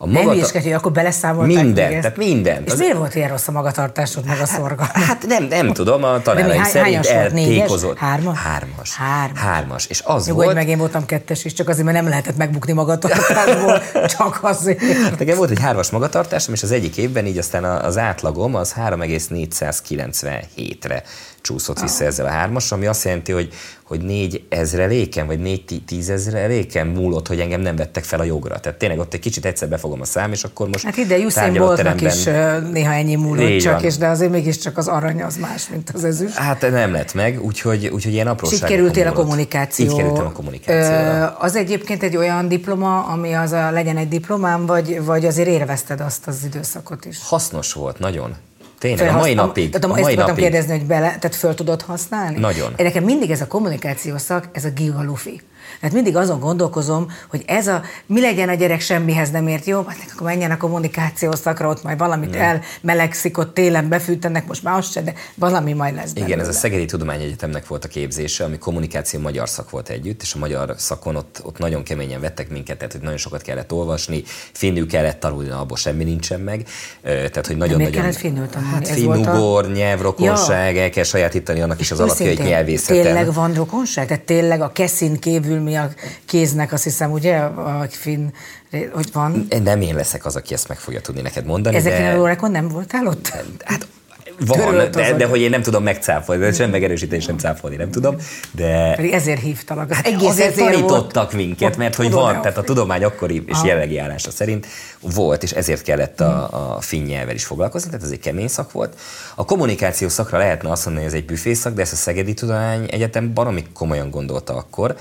[0.05, 0.33] a maga...
[0.33, 2.63] Nem hogy akkor beleszámolták Minden, tehát minden.
[2.65, 2.79] És az...
[2.79, 4.91] miért volt ilyen rossz a magatartásod, meg a szorgalma?
[4.93, 7.97] Hát, nem, nem tudom, a tanáraim szerint eltékozott.
[7.97, 8.37] Hármas?
[8.37, 8.95] Hármas.
[8.95, 9.39] Hármas.
[9.39, 9.85] Hármas.
[9.85, 10.57] És az Nyugodj volt...
[10.57, 13.81] meg, én voltam kettes is, csak azért, mert nem lehetett megbukni magatartásból,
[14.17, 14.81] csak azért.
[14.81, 18.73] Hát nekem volt egy hármas magatartásom, és az egyik évben így aztán az átlagom az
[18.73, 21.03] 3,497-re
[21.45, 22.09] csúszott vissza ah.
[22.09, 23.53] ezzel a hármas, ami azt jelenti, hogy,
[23.83, 28.59] hogy négy ezreléken, vagy négy tízezreléken múlott, hogy engem nem vettek fel a jogra.
[28.59, 31.53] Tehát tényleg ott egy kicsit egyszer befogom a szám, és akkor most Hát ide Usain
[31.53, 32.23] Boltnak is
[32.71, 36.35] néha ennyi múlott csak, és de azért mégiscsak az arany az más, mint az ezüst.
[36.35, 38.69] Hát nem lett meg, úgyhogy, úgyhogy ilyen apróságok.
[38.69, 39.85] És kerültél a kommunikáció.
[39.85, 41.35] Így kerültem a kommunikációra.
[41.39, 46.01] Az egyébként egy olyan diploma, ami az a, legyen egy diplomám, vagy, vagy azért érvezted
[46.01, 47.17] azt az időszakot is?
[47.23, 48.35] Hasznos volt, nagyon.
[48.79, 49.69] Tényleg, a mai napig.
[49.69, 50.43] Tehát a mai ezt napig.
[50.43, 52.39] kérdezni, hogy bele, tehát föl tudod használni?
[52.39, 52.73] Nagyon.
[52.77, 55.41] Én nekem mindig ez a kommunikációs szak, ez a gigalufi.
[55.79, 59.83] Tehát mindig azon gondolkozom, hogy ez a, mi legyen a gyerek semmihez nem ért jó,
[59.87, 62.39] hát akkor menjen a kommunikációs szakra, ott majd valamit mm.
[62.39, 66.33] elmelegszik, ott télen befűtenek, most már azt se, de valami majd lesz belőle.
[66.33, 70.33] Igen, ez a Szegedi Tudományegyetemnek volt a képzése, ami kommunikáció magyar szak volt együtt, és
[70.33, 74.23] a magyar szakon ott, ott nagyon keményen vettek minket, tehát hogy nagyon sokat kellett olvasni,
[74.51, 76.67] finnül kellett tanulni, abból semmi nincsen meg.
[77.03, 78.01] Tehát, hogy nagyon, de nagyon...
[78.01, 78.73] kellett finnül tanulni?
[78.73, 79.67] Hát finnugor, a...
[79.67, 80.81] nyelvrokonság, ja.
[80.81, 83.03] el kell sajátítani annak is az alapjait nyelvészeten.
[83.03, 84.07] Tényleg van rokonság?
[84.07, 85.89] Tehát tényleg a keszin kívül mi a
[86.25, 88.29] kéznek, azt hiszem, ugye, a finn,
[88.93, 89.47] hogy van?
[89.63, 91.75] Nem én leszek az, aki ezt meg fogja tudni neked mondani.
[91.75, 92.37] Ezeken de...
[92.41, 93.33] a nem voltál ott?
[93.63, 93.87] Hát
[94.39, 98.15] van, de, de, hogy én nem tudom megcáfolni, de sem megerősíteni, sem cáfolni nem tudom,
[98.51, 98.93] de...
[98.95, 99.93] Pedig ezért hívtalak.
[99.93, 101.45] Hát egész azért, ezért tanítottak volt.
[101.45, 104.67] minket, mert hogy van, tehát a tudomány akkori és jelenlegi állása szerint
[105.01, 108.71] volt, és ezért kellett a, a finn nyelvvel is foglalkozni, tehát ez egy kemény szak
[108.71, 108.99] volt.
[109.35, 112.87] A kommunikáció szakra lehetne azt mondani, hogy ez egy büfészak, de ezt a Szegedi Tudomány
[112.91, 114.95] Egyetem baromi komolyan gondolta akkor,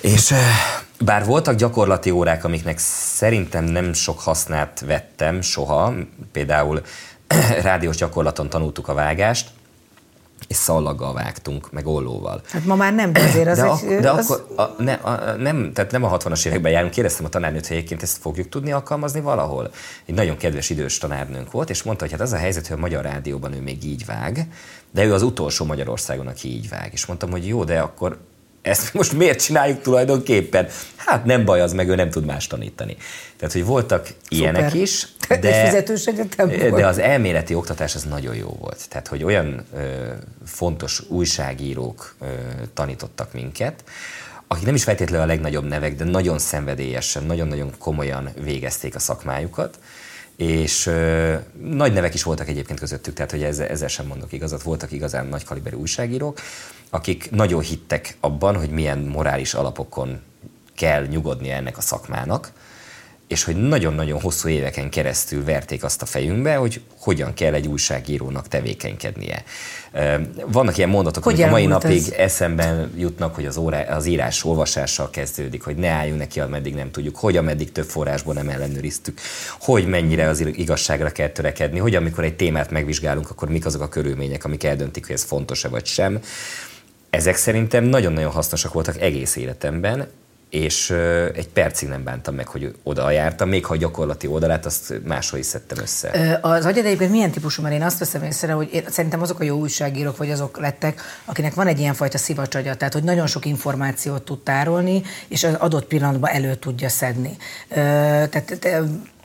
[0.00, 0.34] és
[1.00, 5.94] bár voltak gyakorlati órák, amiknek szerintem nem sok hasznát vettem soha,
[6.32, 6.82] például
[7.62, 9.50] rádiós gyakorlaton tanultuk a vágást,
[10.48, 12.40] és szallaggal vágtunk, meg ollóval.
[12.48, 14.30] Hát ma már nem, de azért az de, egy, ak- de az...
[14.30, 17.76] akkor a, ne, a, nem, tehát nem a 60-as években járunk, kérdeztem a tanárnőt, hogy
[17.76, 19.70] egyébként ezt fogjuk tudni alkalmazni valahol.
[20.06, 22.80] Egy nagyon kedves idős tanárnőnk volt, és mondta, hogy hát az a helyzet, hogy a
[22.80, 24.46] magyar rádióban ő még így vág,
[24.90, 26.88] de ő az utolsó Magyarországon, aki így vág.
[26.92, 28.18] És mondtam, hogy jó, de akkor
[28.68, 30.68] ezt most miért csináljuk tulajdonképpen?
[30.96, 32.96] Hát nem baj, az meg ő nem tud más tanítani.
[33.36, 34.22] Tehát, hogy voltak Szuper.
[34.28, 35.82] ilyenek is, de,
[36.70, 38.88] de az elméleti oktatás az nagyon jó volt.
[38.88, 39.80] Tehát, hogy olyan ö,
[40.46, 42.26] fontos újságírók ö,
[42.74, 43.84] tanítottak minket,
[44.46, 49.78] akik nem is feltétlenül a legnagyobb nevek, de nagyon szenvedélyesen, nagyon-nagyon komolyan végezték a szakmájukat,
[50.36, 54.62] és ö, nagy nevek is voltak egyébként közöttük, tehát hogy ezzel, ezzel sem mondok igazat,
[54.62, 56.40] voltak igazán nagy kaliberű újságírók,
[56.90, 60.20] akik nagyon hittek abban, hogy milyen morális alapokon
[60.74, 62.52] kell nyugodni ennek a szakmának,
[63.28, 68.48] és hogy nagyon-nagyon hosszú éveken keresztül verték azt a fejünkbe, hogy hogyan kell egy újságírónak
[68.48, 69.44] tevékenykednie.
[70.46, 72.10] Vannak ilyen mondatok, hogy a mai napig ez?
[72.10, 76.90] eszemben jutnak, hogy az, órá, az írás olvasással kezdődik, hogy ne álljunk neki, ameddig nem
[76.90, 79.20] tudjuk, hogy ameddig több forrásból nem ellenőriztük,
[79.60, 83.88] hogy mennyire az igazságra kell törekedni, hogy amikor egy témát megvizsgálunk, akkor mik azok a
[83.88, 86.20] körülmények, amik eldöntik, hogy ez fontos-e vagy sem.
[87.18, 90.08] Ezek szerintem nagyon-nagyon hasznosak voltak egész életemben,
[90.50, 90.90] és
[91.34, 95.38] egy percig nem bántam meg, hogy oda jártam, még ha a gyakorlati oldalát azt máshol
[95.38, 96.38] is szedtem össze.
[96.42, 99.44] Az agyad egyébként milyen típusú, mert én azt veszem észre, hogy én, szerintem azok a
[99.44, 104.22] jó újságírók, vagy azok lettek, akinek van egy ilyenfajta szivacsagya, tehát hogy nagyon sok információt
[104.22, 107.36] tud tárolni, és az adott pillanatban elő tudja szedni.
[107.68, 108.68] Tehát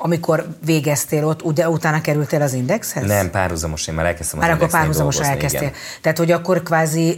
[0.06, 3.08] amikor végeztél ott, ugye utána kerültél az Indexhez?
[3.08, 5.62] Nem, párhuzamos, én már elkezdtem az Már akkor párhuzamosan elkezdtél.
[5.62, 5.74] Igen.
[6.02, 7.16] Tehát, hogy akkor kvázi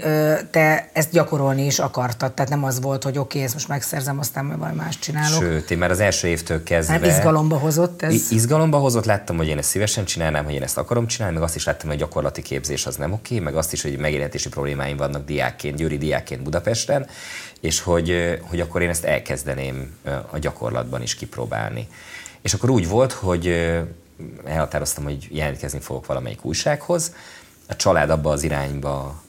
[0.52, 4.20] te ezt gyakorolni is akartad, tehát nem az volt, hogy oké, okay, ezt most megszerzem,
[4.20, 5.42] aztán majd valami más csinálok.
[5.42, 6.98] Sőt, én már az első évtől kezdve...
[6.98, 8.32] Nem izgalomba hozott ez?
[8.32, 11.56] Izgalomba hozott, láttam, hogy én ezt szívesen csinálnám, hogy én ezt akarom csinálni, meg azt
[11.56, 14.50] is láttam, hogy a gyakorlati képzés az nem oké, okay, meg azt is, hogy megélhetési
[14.50, 17.08] problémáim vannak diákként, győri diákként Budapesten,
[17.60, 19.96] és hogy, hogy akkor én ezt elkezdeném
[20.30, 21.88] a gyakorlatban is kipróbálni.
[22.46, 23.74] És akkor úgy volt, hogy
[24.46, 27.14] elhatároztam, hogy jelentkezni fogok valamelyik újsághoz.
[27.68, 29.22] A család abba az irányba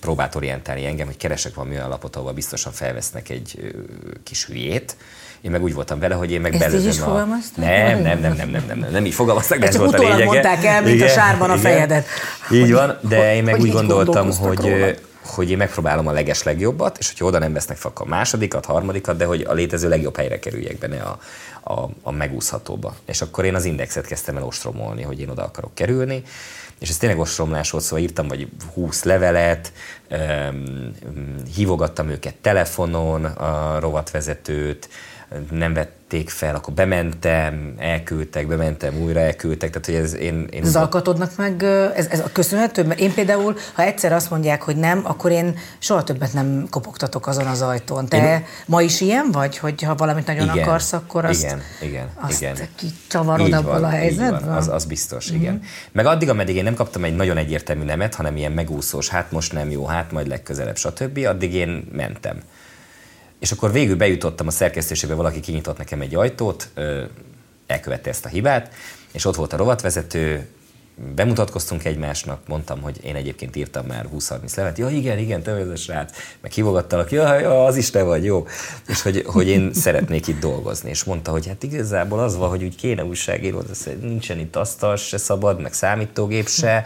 [0.00, 3.74] próbált orientálni engem, hogy keresek valami olyan lapot, ahol biztosan felvesznek egy
[4.22, 4.96] kis hülyét.
[5.40, 7.26] Én meg úgy voltam vele, hogy én meg belőlem a...
[7.56, 10.24] Nem, nem, nem, nem, nem, nem, nem, nem így fogalmaztak, de ez volt a lényege.
[10.24, 12.06] mondták el, mint igen, a sárban a fejedet.
[12.52, 17.08] Így van, de én meg úgy gondoltam, hogy, hogy én megpróbálom a leges legjobbat, és
[17.08, 20.38] hogyha oda nem vesznek fel, akkor a másodikat, harmadikat, de hogy a létező legjobb helyre
[20.38, 21.18] kerüljek benne a,
[21.72, 22.94] a, a megúszhatóba.
[23.04, 26.22] És akkor én az indexet kezdtem el ostromolni, hogy én oda akarok kerülni,
[26.78, 29.72] és ez tényleg ostromlás volt, szóval írtam vagy 20 levelet,
[31.54, 34.88] hívogattam őket telefonon, a rovatvezetőt,
[35.50, 40.48] nem vették fel, akkor bementem, elküldtek, bementem, újra elküldtek, tehát hogy ez én...
[40.50, 41.62] én Zalkatodnak meg,
[41.94, 42.84] ez, ez a köszönhető?
[42.84, 47.26] Mert én például, ha egyszer azt mondják, hogy nem, akkor én soha többet nem kopogtatok
[47.26, 48.06] azon az ajtón.
[48.06, 48.44] Te én...
[48.66, 52.40] ma is ilyen vagy, hogy ha valamit nagyon igen, akarsz, akkor azt, igen, igen, azt
[52.40, 52.56] igen.
[52.76, 54.42] kicsavarod abból a helyzetben?
[54.42, 55.40] Az, az biztos, mm-hmm.
[55.40, 55.62] igen.
[55.92, 59.52] Meg addig, ameddig én nem kaptam egy nagyon egyértelmű nemet, hanem ilyen megúszós, hát most
[59.52, 62.40] nem jó, hát majd legközelebb, stb., addig én mentem.
[63.44, 66.68] És akkor végül bejutottam a szerkesztésébe, valaki kinyitott nekem egy ajtót,
[67.66, 68.74] elkövette ezt a hibát,
[69.12, 70.48] és ott volt a rovatvezető,
[71.14, 75.68] bemutatkoztunk egymásnak, mondtam, hogy én egyébként írtam már 20-30 levet, ja igen, igen, te vagy
[75.68, 78.46] a srác, meg hívogattalak, ja, ja, az is te vagy, jó.
[78.88, 80.90] És hogy, hogy én szeretnék itt dolgozni.
[80.90, 83.62] És mondta, hogy hát igazából az van, hogy úgy kéne újságíró,
[84.00, 86.84] nincsen itt asztal se szabad, meg számítógép se.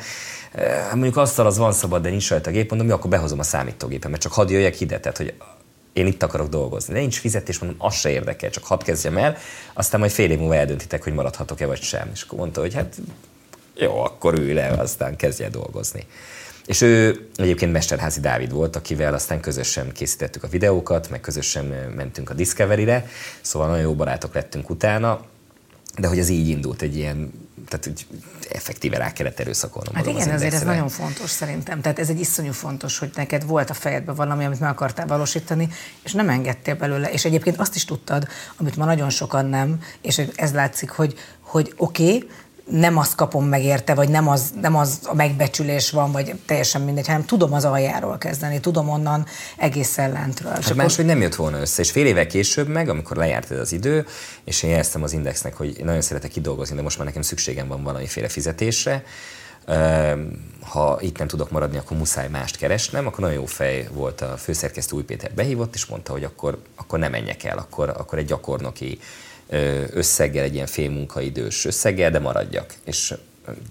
[0.93, 4.21] Mondjuk asztal az van szabad, de nincs rajta gép, mondom, mi akkor behozom a számítógépet,
[4.21, 5.01] csak hadd jöjjek ide.
[5.01, 5.35] Tehát, hogy
[5.99, 6.95] én itt akarok dolgozni.
[6.95, 9.37] De nincs fizetés, mondom, az se érdekel, csak hadd kezdjem el,
[9.73, 12.11] aztán majd fél év múlva eldöntitek, hogy maradhatok-e vagy sem.
[12.13, 12.97] És akkor mondta, hogy hát
[13.77, 16.07] jó, akkor ülj le, aztán kezdj el dolgozni.
[16.67, 21.65] És ő egyébként Mesterházi Dávid volt, akivel aztán közösen készítettük a videókat, meg közösen
[21.97, 23.09] mentünk a Discovery-re,
[23.41, 25.25] szóval nagyon jó barátok lettünk utána,
[25.99, 28.07] de hogy ez így indult, egy ilyen tehát úgy
[28.51, 29.95] effektíve rá kellett erőszakolnom.
[29.95, 31.81] Hát igen, az azért ez nagyon fontos szerintem.
[31.81, 35.69] Tehát ez egy iszonyú fontos, hogy neked volt a fejedben valami, amit meg akartál valósítani,
[36.03, 37.11] és nem engedtél belőle.
[37.11, 41.73] És egyébként azt is tudtad, amit ma nagyon sokan nem, és ez látszik, hogy, hogy
[41.77, 42.29] oké, okay,
[42.71, 46.81] nem azt kapom meg érte, vagy nem az, nem az a megbecsülés van, vagy teljesen
[46.81, 49.27] mindegy, hanem tudom az aljáról kezdeni, tudom onnan
[49.57, 50.53] egészen lentről.
[50.53, 51.83] Hát máshogy nem jött volna össze.
[51.83, 54.07] És fél évvel később meg, amikor lejárt ez az idő,
[54.45, 57.83] és én jeleztem az Indexnek, hogy nagyon szeretek kidolgozni, de most már nekem szükségem van
[57.83, 59.05] valamiféle fizetésre,
[60.61, 64.37] ha itt nem tudok maradni, akkor muszáj mást keresnem, akkor nagyon jó fej volt a
[64.37, 68.27] főszerkesztő Új Péter behívott, és mondta, hogy akkor, akkor nem menjek el, akkor, akkor egy
[68.27, 68.99] gyakornoki
[69.91, 72.75] összeggel, egy ilyen fél munkaidős összeggel, de maradjak.
[72.85, 73.15] És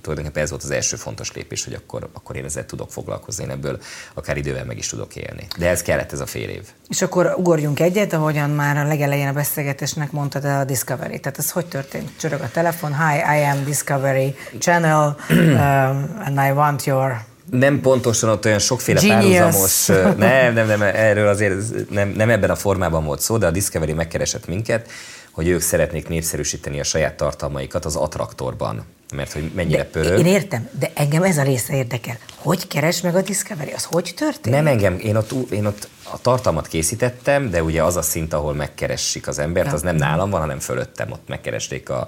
[0.02, 3.50] tulajdonképpen ez volt az első fontos lépés, hogy akkor, akkor én ezzel tudok foglalkozni, én
[3.50, 3.80] ebből
[4.14, 5.48] akár idővel meg is tudok élni.
[5.58, 6.64] De ez kellett ez a fél év.
[6.90, 11.20] És akkor ugorjunk egyet, ahogyan már a legelején a beszélgetésnek mondtad a Discovery.
[11.20, 12.10] Tehát ez hogy történt?
[12.20, 18.30] Csörög a telefon, hi, I am Discovery Channel, um, and I want your nem pontosan
[18.30, 19.38] ott olyan sokféle Genius.
[19.38, 19.86] párhuzamos,
[20.18, 23.94] nem, nem, nem, erről azért nem, nem ebben a formában volt szó, de a Discovery
[23.94, 24.90] megkeresett minket,
[25.38, 28.86] hogy ők szeretnék népszerűsíteni a saját tartalmaikat az attraktorban.
[29.16, 30.20] Mert hogy mennyire de pörög.
[30.20, 32.18] Én értem, de engem ez a része érdekel.
[32.36, 33.72] Hogy keres meg a Discovery?
[33.72, 34.60] Az hogy történik?
[34.60, 38.54] Nem engem, én ott, én ott a tartalmat készítettem, de ugye az a szint, ahol
[38.54, 39.74] megkeressik az embert, Ja.
[39.74, 41.12] az nem nálam van, hanem fölöttem.
[41.12, 42.08] Ott megkeresték a,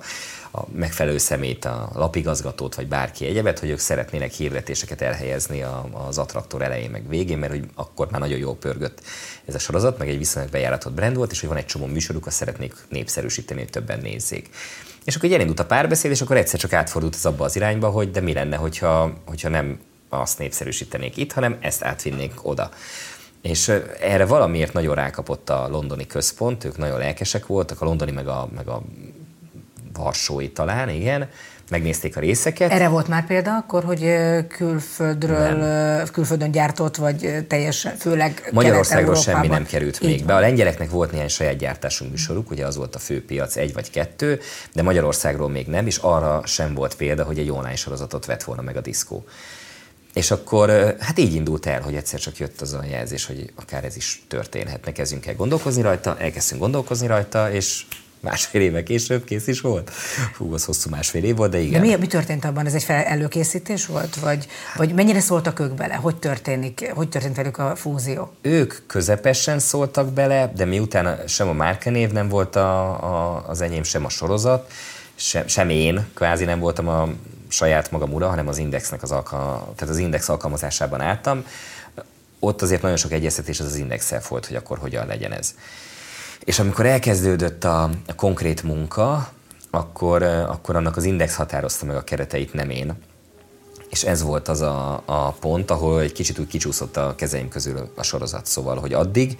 [0.51, 5.65] a megfelelő szemét, a lapigazgatót, vagy bárki egyebet, hogy ők szeretnének hirdetéseket elhelyezni
[6.07, 9.01] az attraktor elején, meg végén, mert hogy akkor már nagyon jól pörgött
[9.45, 12.25] ez a sorozat, meg egy viszonylag bejáratott brand volt, és hogy van egy csomó műsoruk,
[12.25, 14.49] azt szeretnék népszerűsíteni, hogy többen nézzék.
[15.03, 18.11] És akkor elindult a párbeszéd, és akkor egyszer csak átfordult az abba az irányba, hogy
[18.11, 22.69] de mi lenne, hogyha, hogyha nem azt népszerűsítenék itt, hanem ezt átvinnék oda.
[23.41, 23.67] És
[23.99, 28.49] erre valamiért nagyon rákapott a londoni központ, ők nagyon lelkesek voltak, a londoni meg a,
[28.55, 28.81] meg a
[30.03, 31.29] varsói talán, igen,
[31.69, 32.71] megnézték a részeket.
[32.71, 34.15] Erre volt már példa akkor, hogy
[34.47, 40.27] külföldről, ö, külföldön gyártott, vagy teljesen, főleg Magyarországról semmi nem került Így még van.
[40.27, 40.35] be.
[40.35, 43.89] A lengyeleknek volt néhány saját gyártású műsoruk, ugye az volt a fő piac, egy vagy
[43.89, 44.39] kettő,
[44.73, 48.61] de Magyarországról még nem, és arra sem volt példa, hogy egy online sorozatot vett volna
[48.61, 49.25] meg a diszkó.
[50.13, 53.83] És akkor hát így indult el, hogy egyszer csak jött az a jelzés, hogy akár
[53.83, 57.85] ez is történhetne, kezdjünk el gondolkozni rajta, elkezdtünk gondolkozni rajta, és
[58.19, 59.91] másfél éve később kész is volt.
[60.37, 61.81] Hú, az hosszú másfél év volt, de De igen.
[61.81, 62.65] mi, mi történt abban?
[62.65, 64.15] Ez egy fel, előkészítés volt?
[64.15, 65.93] Vagy, vagy mennyire szóltak ők bele?
[65.93, 66.91] Hogy történik?
[66.93, 68.33] Hogy történt velük a fúzió?
[68.41, 73.83] Ők közepesen szóltak bele, de miután sem a márkanév nem volt a, a, az enyém,
[73.83, 74.71] sem a sorozat,
[75.15, 77.09] sem, sem én kvázi nem voltam a
[77.47, 81.45] saját magam ura, hanem az Indexnek az, alka, tehát az Index alkalmazásában álltam,
[82.39, 85.55] ott azért nagyon sok egyeztetés az az Indexel volt, hogy akkor hogyan legyen ez.
[86.43, 89.31] És amikor elkezdődött a, a konkrét munka,
[89.69, 92.93] akkor, eh, akkor annak az Index határozta meg a kereteit, nem én.
[93.89, 97.91] És ez volt az a, a pont, ahol egy kicsit úgy kicsúszott a kezeim közül
[97.95, 98.45] a sorozat.
[98.45, 99.37] Szóval, hogy addig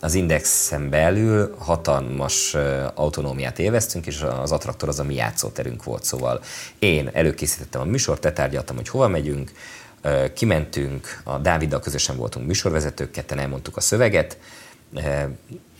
[0.00, 6.04] az Indexen belül hatalmas ö, autonómiát élveztünk, és az attraktor az a mi játszóterünk volt.
[6.04, 6.40] Szóval
[6.78, 9.52] én előkészítettem a műsort, letárgyaltam, hogy hova megyünk,
[10.00, 14.38] ö, kimentünk, a Dáviddal közösen voltunk műsorvezetők, ketten elmondtuk a szöveget,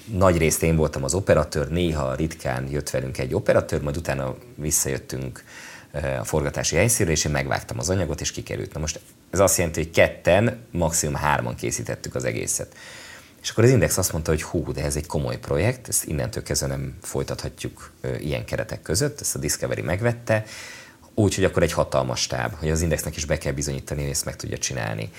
[0.04, 5.44] nagy részt én voltam az operatőr, néha ritkán jött velünk egy operatőr, majd utána visszajöttünk
[5.90, 8.72] eh, a forgatási helyszínre, és én megvágtam az anyagot, és kikerült.
[8.72, 12.76] Na most ez azt jelenti, hogy ketten, maximum hárman készítettük az egészet.
[13.42, 16.42] És akkor az Index azt mondta, hogy hú, de ez egy komoly projekt, ezt innentől
[16.42, 20.44] kezdve nem folytathatjuk ö, ilyen keretek között, ezt a Discovery megvette,
[21.14, 24.36] úgyhogy akkor egy hatalmas stáb, hogy az Indexnek is be kell bizonyítani, hogy ezt meg
[24.36, 25.10] tudja csinálni.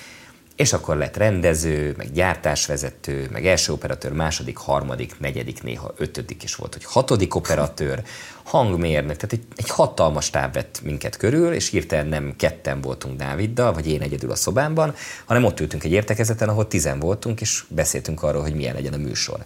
[0.55, 6.55] És akkor lett rendező, meg gyártásvezető, meg első operatőr, második, harmadik, negyedik, néha ötödik is
[6.55, 8.03] volt, hogy hatodik operatőr,
[8.43, 13.73] hangmérnök, tehát egy, egy hatalmas táb vett minket körül, és hirtelen nem ketten voltunk Dáviddal,
[13.73, 18.23] vagy én egyedül a szobámban, hanem ott ültünk egy értekezeten, ahol tizen voltunk, és beszéltünk
[18.23, 19.43] arról, hogy milyen legyen a műsor.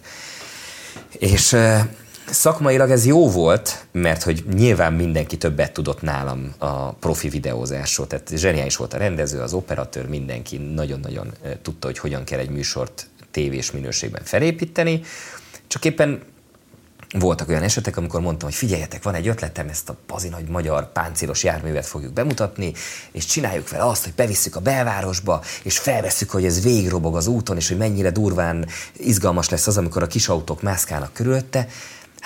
[1.10, 1.56] És
[2.30, 8.30] szakmailag ez jó volt, mert hogy nyilván mindenki többet tudott nálam a profi videózásról, tehát
[8.34, 13.70] zseniális volt a rendező, az operatőr, mindenki nagyon-nagyon tudta, hogy hogyan kell egy műsort tévés
[13.70, 15.02] minőségben felépíteni,
[15.66, 16.22] csak éppen
[17.18, 20.92] voltak olyan esetek, amikor mondtam, hogy figyeljetek, van egy ötletem, ezt a pazi nagy magyar
[20.92, 22.72] páncélos járművet fogjuk bemutatni,
[23.12, 27.56] és csináljuk vele azt, hogy bevisszük a belvárosba, és felveszük, hogy ez végrobog az úton,
[27.56, 28.66] és hogy mennyire durván
[28.96, 31.68] izgalmas lesz az, amikor a kis autók mászkálnak körülötte.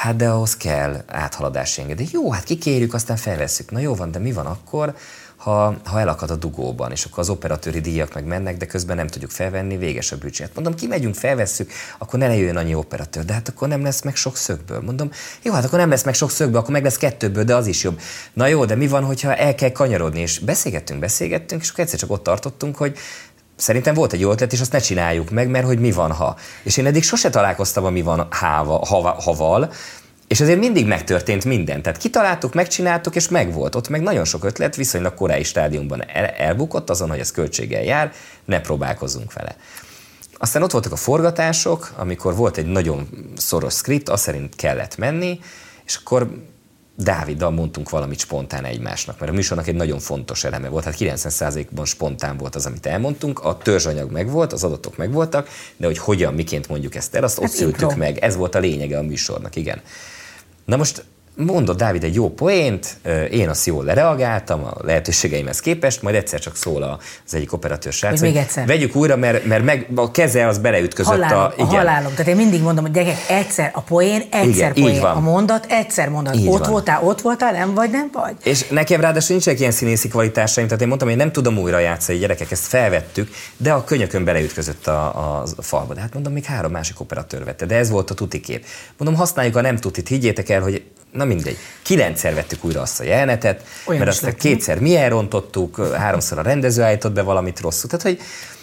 [0.02, 2.06] Hát de ahhoz kell áthaladási engedély.
[2.12, 3.70] Jó, hát kikérjük, aztán felveszük.
[3.70, 4.94] Na jó van, de mi van akkor,
[5.36, 9.06] ha, ha elakad a dugóban, és akkor az operatőri díjak meg mennek, de közben nem
[9.06, 10.54] tudjuk felvenni, véges a büdzsét.
[10.54, 14.36] Mondom, kimegyünk, felvesszük, akkor ne jöjjön annyi operatőr, de hát akkor nem lesz meg sok
[14.36, 14.80] szögből.
[14.80, 15.10] Mondom,
[15.42, 17.82] jó, hát akkor nem lesz meg sok szögből, akkor meg lesz kettőből, de az is
[17.82, 18.00] jobb.
[18.32, 21.98] Na jó, de mi van, hogyha el kell kanyarodni, és beszélgettünk, beszélgettünk, és akkor egyszer
[21.98, 22.96] csak ott tartottunk, hogy
[23.62, 26.36] Szerintem volt egy jó ötlet, és azt ne csináljuk meg, mert hogy mi van, ha.
[26.62, 29.72] És én eddig sose találkoztam a mi van háva, hava, haval,
[30.28, 31.82] és azért mindig megtörtént minden.
[31.82, 33.74] Tehát kitaláltuk, megcsináltuk, és megvolt.
[33.74, 38.12] Ott meg nagyon sok ötlet viszonylag korai stádiumban el, elbukott azon, hogy ez költséggel jár,
[38.44, 39.56] ne próbálkozzunk vele.
[40.38, 45.40] Aztán ott voltak a forgatások, amikor volt egy nagyon szoros script, azt szerint kellett menni,
[45.84, 46.30] és akkor
[47.02, 51.84] Dáviddal mondtunk valamit spontán egymásnak, mert a műsornak egy nagyon fontos eleme volt, hát 90%-ban
[51.84, 56.68] spontán volt az, amit elmondtunk, a törzsanyag megvolt, az adatok megvoltak, de hogy hogyan, miként
[56.68, 59.80] mondjuk ezt el, azt hát ott szültük meg, ez volt a lényege a műsornak, igen.
[60.64, 61.04] Na most
[61.36, 62.96] mondott Dávid egy jó poént,
[63.30, 68.20] én azt jól lereagáltam a lehetőségeimhez képest, majd egyszer csak szól az egyik operatőr srác,
[68.20, 68.66] hogy egyszer.
[68.66, 71.52] vegyük újra, mert, mert meg, a keze az beleütközött halálom, a...
[71.54, 71.66] Igen.
[71.66, 72.10] A halálom.
[72.10, 75.02] Tehát én mindig mondom, hogy gyerekek, egyszer a poén, egyszer igen, poén.
[75.02, 76.34] A mondat, egyszer mondat.
[76.34, 76.70] Így ott van.
[76.70, 78.34] voltál, ott voltál, nem vagy, nem vagy.
[78.42, 82.18] És nekem ráadásul nincsenek ilyen színészi kvalitásaim, tehát én mondtam, hogy nem tudom újra játszani,
[82.18, 85.94] gyerekek, ezt felvettük, de a könyökön beleütközött a, a, falba.
[85.94, 88.64] De hát mondom, még három másik operatőr vette, de ez volt a tuti kép.
[88.96, 91.56] Mondom, használjuk a nem tutit, higgyétek el, hogy Na mindegy.
[91.82, 96.82] Kilencszer vettük újra azt a jelenetet, Olyan mert azt kétszer mi elrontottuk, háromszor a rendező
[96.82, 97.90] állított be valamit rosszul.
[97.90, 98.20] Tehát, hogy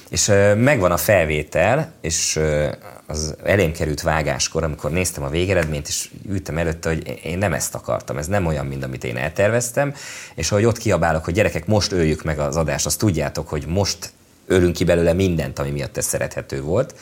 [0.10, 2.40] és megvan a felvétel, és
[3.06, 7.76] az elém került vágáskor, amikor néztem a végeredményt, és ültem előtte, hogy én nem ezt
[7.76, 9.94] akartam, ez nem olyan, mint amit én elterveztem,
[10.36, 14.12] és ahogy ott kiabálok, hogy gyerekek, most öljük meg az adást, azt tudjátok, hogy most
[14.48, 16.96] ölünk ki belőle mindent, ami miatt ez szerethető volt,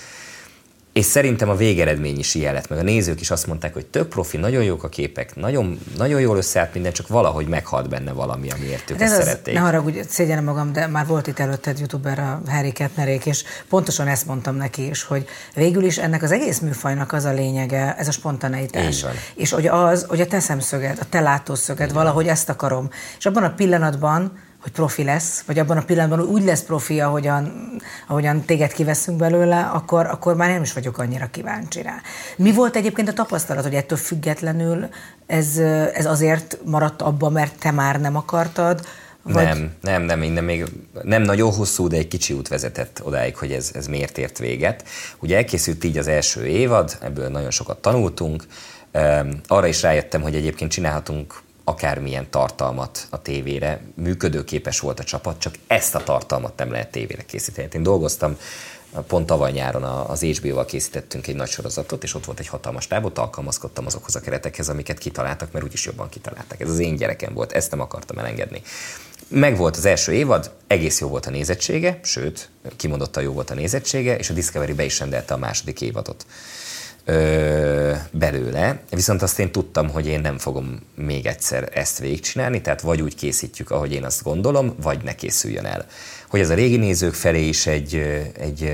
[0.98, 4.08] és szerintem a végeredmény is ilyen lett, meg a nézők is azt mondták, hogy tök
[4.08, 8.50] profi, nagyon jók a képek, nagyon, nagyon jól összeállt minden, csak valahogy meghalt benne valami,
[8.50, 9.54] amiért ők ezt az, szerették.
[9.54, 14.08] Ne haragudj, szégyenem magam, de már volt itt előtted youtuber a Harry Kettnerék, és pontosan
[14.08, 18.08] ezt mondtam neki is, hogy végül is ennek az egész műfajnak az a lényege, ez
[18.08, 19.06] a spontaneitás.
[19.36, 22.90] És hogy az, hogy a te szemszöged, a te látószöged, valahogy ezt akarom.
[23.18, 24.32] És abban a pillanatban,
[24.62, 27.72] hogy profi lesz, vagy abban a pillanatban úgy lesz profi, ahogyan,
[28.08, 31.96] ahogyan téged kiveszünk belőle, akkor, akkor már nem is vagyok annyira kíváncsi rá.
[32.38, 34.90] Mi volt egyébként a tapasztalat, hogy ettől függetlenül
[35.26, 35.58] ez,
[35.94, 38.86] ez azért maradt abba, mert te már nem akartad,
[39.24, 39.44] vagy...
[39.44, 40.66] Nem, nem, nem, innen még
[41.02, 44.84] nem nagyon hosszú, de egy kicsi út vezetett odáig, hogy ez, ez miért ért véget.
[45.20, 48.44] Ugye elkészült így az első évad, ebből nagyon sokat tanultunk,
[49.48, 55.56] arra is rájöttem, hogy egyébként csinálhatunk akármilyen tartalmat a tévére, működőképes volt a csapat, csak
[55.68, 57.68] ezt a tartalmat nem lehet tévére készíteni.
[57.74, 58.38] Én dolgoztam
[59.08, 63.18] pont tavaly nyáron az HBO-val készítettünk egy nagy sorozatot, és ott volt egy hatalmas tábot,
[63.18, 66.62] alkalmazkodtam azokhoz a keretekhez, amiket kitaláltak, mert úgyis jobban kitalálták.
[66.62, 68.62] Ez az én gyerekem volt, ezt nem akartam elengedni.
[69.28, 73.54] Meg volt az első évad, egész jó volt a nézettsége, sőt, kimondottan jó volt a
[73.54, 76.26] nézettsége, és a Discovery be is rendelte a második évadot
[77.08, 82.82] ö, belőle, viszont azt én tudtam, hogy én nem fogom még egyszer ezt végigcsinálni, tehát
[82.82, 85.86] vagy úgy készítjük, ahogy én azt gondolom, vagy ne készüljön el.
[86.28, 87.96] Hogy ez a régi nézők felé is egy,
[88.40, 88.72] egy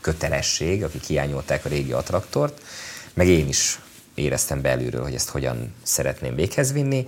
[0.00, 2.60] kötelesség, akik hiányolták a régi attraktort,
[3.14, 3.80] meg én is
[4.14, 7.06] éreztem belülről, hogy ezt hogyan szeretném véghez vinni,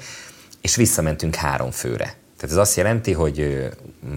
[0.60, 2.16] és visszamentünk három főre.
[2.36, 3.68] Tehát ez azt jelenti, hogy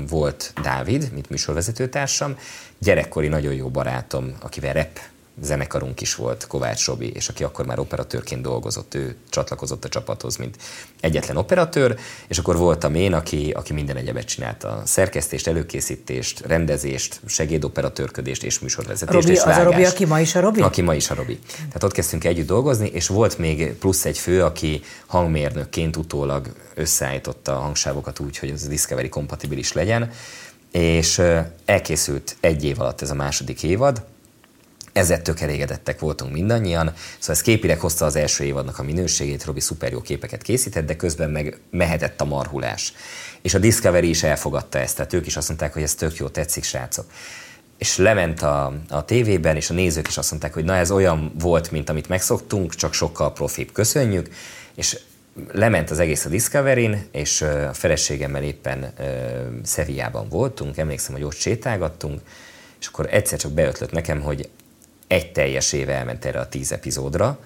[0.10, 2.38] volt Dávid, mint műsorvezetőtársam,
[2.80, 5.00] gyerekkori nagyon jó barátom, akivel rep
[5.42, 10.38] zenekarunk is volt, Kovács Robi, és aki akkor már operatőrként dolgozott, ő csatlakozott a csapathoz,
[10.38, 10.58] mint
[11.00, 14.82] egyetlen operatőr, és akkor voltam én, aki, aki minden egyebet csinálta.
[14.86, 20.39] Szerkesztést, előkészítést, rendezést, segédoperatőrködést és műsorvezetést Robi, és az a Robi, aki ma is a
[20.39, 20.62] Robi?
[20.62, 21.39] Aki ma is a Robi.
[21.56, 27.56] Tehát ott kezdtünk együtt dolgozni, és volt még plusz egy fő, aki hangmérnökként utólag összeállította
[27.58, 30.12] a hangsávokat úgy, hogy az Discovery kompatibilis legyen,
[30.72, 31.22] és
[31.66, 34.04] elkészült egy év alatt ez a második évad,
[34.94, 39.60] ezzel tök elégedettek voltunk mindannyian, szóval ez képileg hozta az első évadnak a minőségét, Robi
[39.60, 42.94] szuper jó képeket készített, de közben meg mehetett a marhulás.
[43.42, 46.28] És a Discovery is elfogadta ezt, tehát ők is azt mondták, hogy ez tök jó,
[46.28, 47.06] tetszik, srácok.
[47.78, 51.34] És lement a, a tévében, és a nézők is azt mondták, hogy na ez olyan
[51.39, 53.72] volt, mint amit megszoktunk, csak sokkal profibb.
[53.72, 54.30] Köszönjük.
[54.76, 55.00] És
[55.52, 59.06] lement az egész a Discovery-n, és a feleségemmel éppen uh,
[59.64, 62.22] Szevijában voltunk, emlékszem, hogy ott sétálgattunk,
[62.80, 64.50] és akkor egyszer csak beötlött nekem, hogy
[65.12, 67.39] egy teljes éve elment erre a tíz epizódra,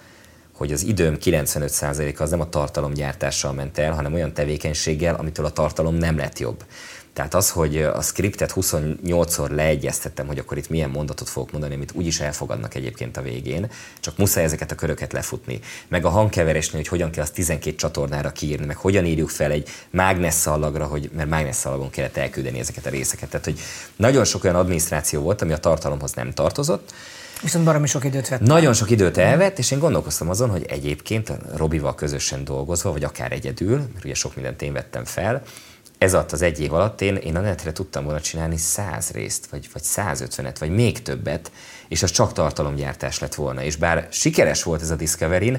[0.53, 5.49] hogy az időm 95%-a az nem a tartalomgyártással ment el, hanem olyan tevékenységgel, amitől a
[5.51, 6.63] tartalom nem lett jobb.
[7.13, 11.91] Tehát az, hogy a scriptet 28-szor leegyeztettem, hogy akkor itt milyen mondatot fogok mondani, amit
[11.93, 15.59] úgyis elfogadnak egyébként a végén, csak muszáj ezeket a köröket lefutni.
[15.87, 19.69] Meg a hangkeverésnél, hogy hogyan kell azt 12 csatornára kiírni, meg hogyan írjuk fel egy
[19.89, 23.29] mágnesszalagra, hogy, mert mágnesszalagon kellett elküldeni ezeket a részeket.
[23.29, 23.59] Tehát, hogy
[23.95, 26.93] nagyon sok olyan adminisztráció volt, ami a tartalomhoz nem tartozott,
[27.45, 28.39] Viszont baromi sok időt vett.
[28.39, 33.31] Nagyon sok időt elvett, és én gondolkoztam azon, hogy egyébként Robival közösen dolgozva, vagy akár
[33.31, 35.41] egyedül, mert ugye sok mindent én vettem fel,
[35.97, 39.45] ez alatt az egy év alatt én, én a netre tudtam volna csinálni száz részt,
[39.45, 41.51] vagy, vagy 150-et, vagy még többet,
[41.87, 43.63] és az csak tartalomgyártás lett volna.
[43.63, 45.57] És bár sikeres volt ez a discovery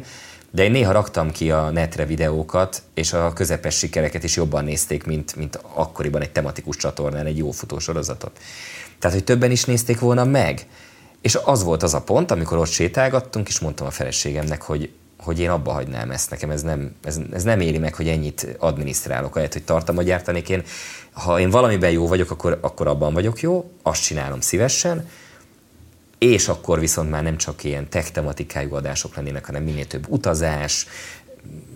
[0.51, 5.05] de én néha raktam ki a netre videókat, és a közepes sikereket is jobban nézték,
[5.05, 8.39] mint, mint akkoriban egy tematikus csatornán egy jó futósorozatot.
[8.99, 10.67] Tehát, hogy többen is nézték volna meg.
[11.27, 15.41] És az volt az a pont, amikor ott sétálgattunk, és mondtam a feleségemnek, hogy hogy
[15.41, 19.35] én abba hagynám ezt, nekem ez nem, ez, ez nem éri meg, hogy ennyit adminisztrálok,
[19.35, 20.49] ahelyett, hogy tartalmat gyártanék.
[20.49, 20.63] Én,
[21.13, 25.09] ha én valamiben jó vagyok, akkor, akkor abban vagyok jó, azt csinálom szívesen,
[26.19, 30.87] és akkor viszont már nem csak ilyen tech tematikájú adások lennének, hanem minél több utazás,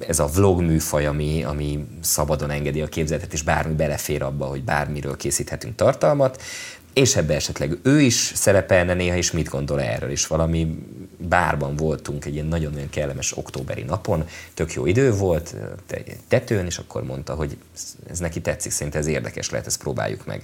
[0.06, 4.64] ez a vlog műfaj, ami, ami szabadon engedi a képzeletet, és bármi belefér abba, hogy
[4.64, 6.42] bármiről készíthetünk tartalmat,
[6.92, 10.78] és ebbe esetleg ő is szerepelne néha, és mit gondol erről, és valami
[11.16, 14.24] bárban voltunk egy ilyen nagyon-nagyon kellemes októberi napon,
[14.54, 15.54] tök jó idő volt,
[16.28, 17.56] tetőn, és akkor mondta, hogy
[18.10, 20.42] ez neki tetszik, szerint ez érdekes lehet, ezt próbáljuk meg.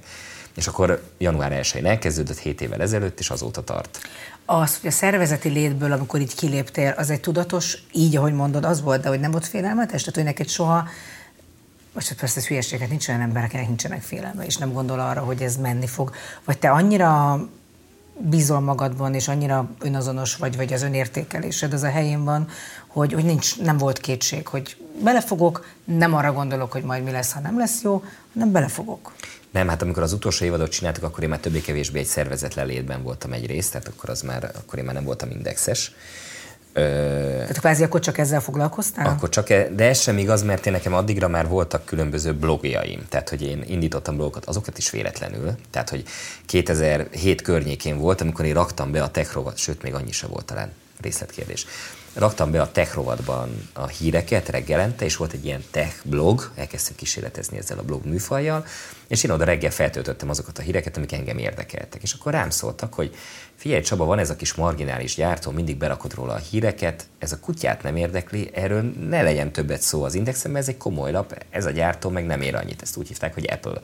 [0.56, 3.98] És akkor január 1-én elkezdődött 7 évvel ezelőtt, és azóta tart.
[4.44, 8.82] Az, hogy a szervezeti létből, amikor így kiléptél, az egy tudatos, így ahogy mondod, az
[8.82, 10.00] volt, de hogy nem volt félelmetes?
[10.00, 10.88] Tehát, hogy neked soha
[11.96, 15.20] most hát persze ez hülyeséget nincs olyan ember, akinek nincsenek félelme, és nem gondol arra,
[15.20, 16.14] hogy ez menni fog.
[16.44, 17.40] Vagy te annyira
[18.18, 22.48] bízol magadban, és annyira önazonos vagy, vagy az önértékelésed az a helyén van,
[22.86, 27.32] hogy, hogy nincs, nem volt kétség, hogy belefogok, nem arra gondolok, hogy majd mi lesz,
[27.32, 29.12] ha nem lesz jó, hanem belefogok.
[29.50, 33.32] Nem, hát amikor az utolsó évadot csináltuk, akkor én már többé-kevésbé egy szervezetlen létben voltam
[33.32, 35.92] egy részt, tehát akkor, az már, akkor én már nem voltam indexes.
[36.82, 39.06] Tehát kvázi akkor csak ezzel foglalkoztál?
[39.06, 43.06] Akkor csak, e, de ez sem igaz, mert én nekem addigra már voltak különböző blogjaim.
[43.08, 45.54] Tehát, hogy én indítottam blogokat, azokat is véletlenül.
[45.70, 46.04] Tehát, hogy
[46.46, 50.72] 2007 környékén volt, amikor én raktam be a techrovat, sőt, még annyi se volt talán
[51.00, 51.66] részletkérdés
[52.16, 56.96] raktam be a tech rovatban a híreket reggelente, és volt egy ilyen tech blog, elkezdtem
[56.96, 58.66] kísérletezni ezzel a blog műfajjal,
[59.08, 62.02] és én oda reggel feltöltöttem azokat a híreket, amik engem érdekeltek.
[62.02, 63.14] És akkor rám szóltak, hogy
[63.54, 67.38] figyelj Csaba, van ez a kis marginális gyártó, mindig berakod róla a híreket, ez a
[67.40, 71.44] kutyát nem érdekli, erről ne legyen többet szó az indexen, mert ez egy komoly lap,
[71.50, 73.80] ez a gyártó meg nem ér annyit, ezt úgy hívták, hogy Apple.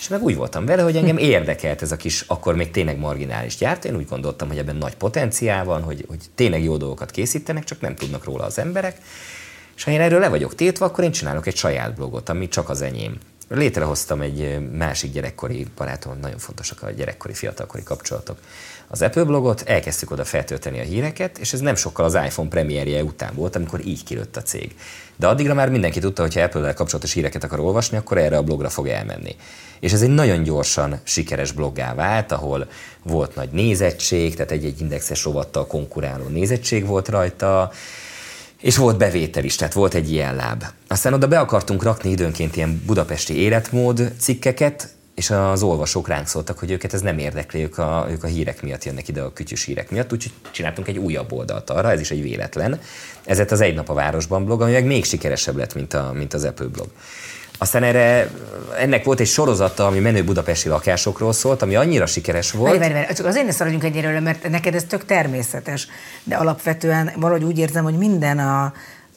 [0.00, 3.56] És meg úgy voltam vele, hogy engem érdekelt ez a kis, akkor még tényleg marginális
[3.56, 3.88] gyártó.
[3.88, 7.80] Én úgy gondoltam, hogy ebben nagy potenciál van, hogy, hogy tényleg jó dolgokat készítenek, csak
[7.80, 8.96] nem tudnak róla az emberek.
[9.76, 12.68] És ha én erről le vagyok tétve, akkor én csinálok egy saját blogot, ami csak
[12.68, 13.18] az enyém.
[13.54, 18.38] Létrehoztam egy másik gyerekkori barátom, nagyon fontosak a gyerekkori, fiatalkori kapcsolatok.
[18.88, 23.02] Az Apple blogot, elkezdtük oda feltölteni a híreket, és ez nem sokkal az iPhone premierje
[23.02, 24.74] után volt, amikor így kilőtt a cég.
[25.16, 28.42] De addigra már mindenki tudta, hogy ha Apple-lel kapcsolatos híreket akar olvasni, akkor erre a
[28.42, 29.36] blogra fog elmenni.
[29.80, 32.68] És ez egy nagyon gyorsan sikeres bloggá vált, ahol
[33.02, 37.72] volt nagy nézettség, tehát egy-egy indexes rovattal konkuráló nézettség volt rajta,
[38.60, 40.64] és volt bevétel is, tehát volt egy ilyen láb.
[40.88, 46.58] Aztán oda be akartunk rakni időnként ilyen budapesti életmód cikkeket, és az olvasók ránk szóltak,
[46.58, 49.64] hogy őket ez nem érdekli, ők a, ők a hírek miatt jönnek ide, a kütyűs
[49.64, 52.80] hírek miatt, úgyhogy csináltunk egy újabb oldalt arra, ez is egy véletlen.
[53.24, 56.12] Ez lett az Egy nap a városban blog, ami meg még sikeresebb lett, mint, a,
[56.14, 56.88] mint az Apple blog.
[57.62, 58.30] Aztán erre,
[58.78, 62.78] ennek volt egy sorozata, ami menő budapesti lakásokról szólt, ami annyira sikeres volt.
[62.78, 65.88] Várj, várj, csak azért ne szaladjunk egyről, mert neked ez tök természetes,
[66.24, 68.72] de alapvetően valahogy úgy érzem, hogy minden a,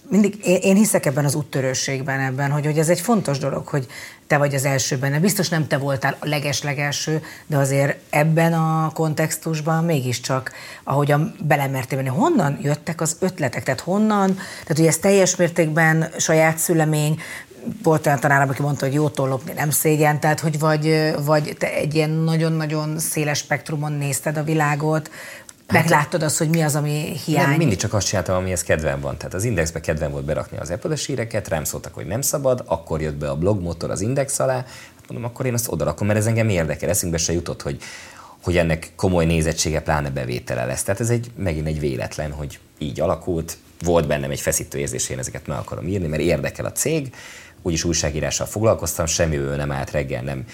[0.10, 3.88] mindig, én, hiszek ebben az úttörőségben ebben, hogy, hogy ez egy fontos dolog, hogy
[4.28, 5.20] te vagy az első benne.
[5.20, 10.52] Biztos nem te voltál a leges-legelső, de azért ebben a kontextusban mégiscsak,
[10.84, 13.64] ahogyan belemertél venni, honnan jöttek az ötletek?
[13.64, 17.20] Tehát honnan, tehát hogy ez teljes mértékben saját szülemény,
[17.84, 21.74] volt olyan tanár, aki mondta, hogy jótól lopni nem szégyen, tehát hogy vagy, vagy te
[21.74, 25.10] egy ilyen nagyon-nagyon széles spektrumon nézted a világot,
[25.72, 27.48] Megláttad azt, hogy mi az, ami hiány?
[27.48, 29.18] Nem, mindig csak azt csináltam, amihez kedvem van.
[29.18, 33.02] Tehát az indexbe kedvem volt berakni az apple híreket, rám szóltak, hogy nem szabad, akkor
[33.02, 36.26] jött be a blogmotor az index alá, hát mondom, akkor én azt odarakom, mert ez
[36.26, 36.90] engem érdekel.
[36.90, 37.82] Eszünkbe se jutott, hogy,
[38.44, 40.84] hogy ennek komoly nézettsége, pláne bevétele lesz.
[40.84, 43.58] Tehát ez egy, megint egy véletlen, hogy így alakult.
[43.82, 47.14] Volt bennem egy feszítő érzés, én ezeket meg akarom írni, mert érdekel a cég.
[47.64, 50.46] Úgyis újságírással foglalkoztam, semmi nem állt reggel, nem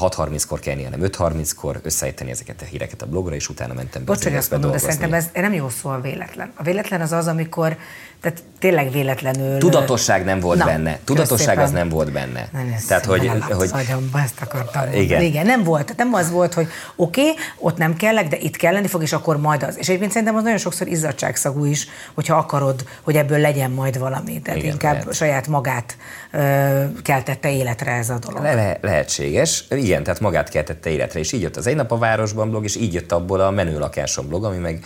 [0.00, 4.12] 6.30-kor kelni, hanem 5.30-kor, összeállítani ezeket a híreket a blogra, és utána mentem be.
[4.12, 6.52] Bocs, hogy azt mondom, de szerintem ez nem jó szó a véletlen.
[6.54, 7.76] A véletlen az az, amikor
[8.20, 9.58] tehát tényleg véletlenül...
[9.58, 10.98] Tudatosság nem volt Na, benne.
[11.04, 12.48] Tudatosság az nem volt benne.
[12.52, 13.70] Nem, tehát, hogy, hogy...
[13.72, 15.22] Agyamba, ezt akartam igen.
[15.22, 15.46] igen.
[15.46, 15.82] nem volt.
[15.82, 19.12] Tehát nem az volt, hogy oké, okay, ott nem kellek, de itt kelleni fog, és
[19.12, 19.78] akkor majd az.
[19.78, 24.40] És egyébként szerintem az nagyon sokszor izzadságszagú is, hogyha akarod, hogy ebből legyen majd valami.
[24.40, 25.14] Tehát igen, inkább lehet.
[25.14, 25.96] saját magát
[26.30, 28.42] ö, keltette életre ez a dolog.
[28.42, 28.78] Le,
[29.32, 29.64] lehetséges.
[29.84, 31.18] Igen, tehát magát keltette életre.
[31.20, 33.78] És így jött az Egy nap a városban blog, és így jött abból a menő
[33.78, 34.84] lakásom blog, ami meg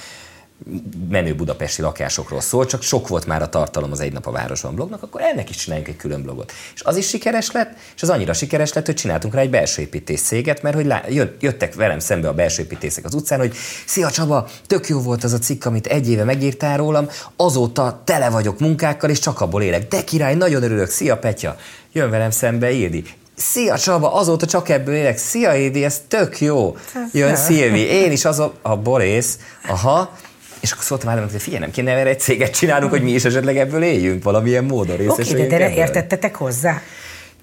[1.08, 4.74] menő budapesti lakásokról szól, csak sok volt már a tartalom az Egy nap a városban
[4.74, 6.52] blognak, akkor ennek is csináljunk egy külön blogot.
[6.74, 9.82] És az is sikeres lett, és az annyira sikeres lett, hogy csináltunk rá egy belső
[9.82, 10.92] építés céget, mert hogy
[11.40, 13.54] jöttek velem szembe a belső építészek az utcán, hogy
[13.86, 18.30] szia Csaba, tök jó volt az a cikk, amit egy éve megírtál rólam, azóta tele
[18.30, 19.88] vagyok munkákkal, és csak abból élek.
[19.88, 21.56] De király, nagyon örülök, szia Petya,
[21.92, 23.04] jön velem szembe Ildi.
[23.40, 25.18] Szia Csaba, azóta csak ebből élek.
[25.18, 26.76] Szia Édi, ez tök jó.
[27.12, 29.38] Jön Szilvi, én is az a, Borész,
[29.68, 30.16] aha,
[30.60, 33.24] és akkor szóltam állam, hogy figyelj, nem kéne erre egy céget csinálnunk, hogy mi is
[33.24, 35.52] esetleg ebből éljünk, valamilyen módon részesüljünk.
[35.52, 36.82] Oké, de, de értettetek hozzá?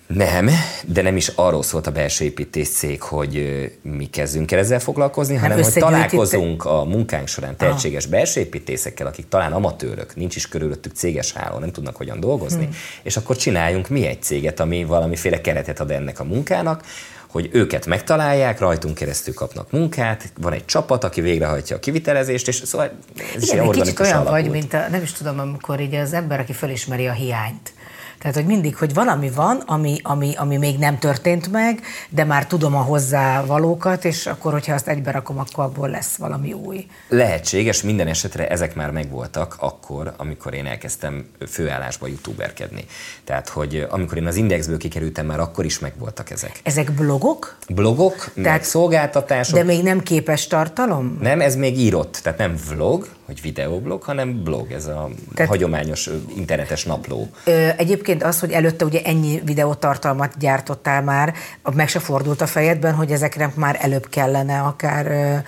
[0.07, 0.49] Nem,
[0.85, 5.33] de nem is arról szólt a belső építés cég, hogy mi kezdünk el ezzel foglalkozni,
[5.33, 8.09] nem hanem hogy találkozunk a munkánk során tehetséges ah.
[8.09, 12.75] belső építészekkel, akik talán amatőrök, nincs is körülöttük céges háló, nem tudnak hogyan dolgozni, hmm.
[13.03, 16.83] és akkor csináljunk mi egy céget, ami valamiféle keretet ad ennek a munkának,
[17.27, 22.61] hogy őket megtalálják, rajtunk keresztül kapnak munkát, van egy csapat, aki végrehajtja a kivitelezést, és
[22.65, 22.91] szóval
[23.35, 24.41] ez Igen, is egy kicsit olyan alakult.
[24.41, 27.73] vagy, mint a, nem is tudom, amikor így az ember, aki felismeri a hiányt.
[28.19, 32.47] Tehát, hogy mindig, hogy valami van, ami, ami, ami még nem történt meg, de már
[32.47, 36.85] tudom a hozzávalókat, és akkor, hogyha azt egybe rakom, akkor abból lesz valami új.
[37.09, 42.85] Lehetséges, minden esetre ezek már megvoltak akkor, amikor én elkezdtem főállásba youtuberkedni.
[43.23, 46.59] Tehát, hogy amikor én az Indexből kikerültem, már akkor is megvoltak ezek.
[46.63, 47.57] Ezek blogok?
[47.69, 49.55] Blogok, tehát, meg szolgáltatások.
[49.55, 51.17] De még nem képes tartalom?
[51.21, 56.09] Nem, ez még írott, tehát nem vlog, hogy videoblog, hanem blog, ez a Tehát, hagyományos
[56.35, 57.29] internetes napló.
[57.43, 61.33] Ö, egyébként az, hogy előtte ugye ennyi videótartalmat gyártottál már,
[61.75, 65.43] meg se fordult a fejedben, hogy ezekre már előbb kellene akár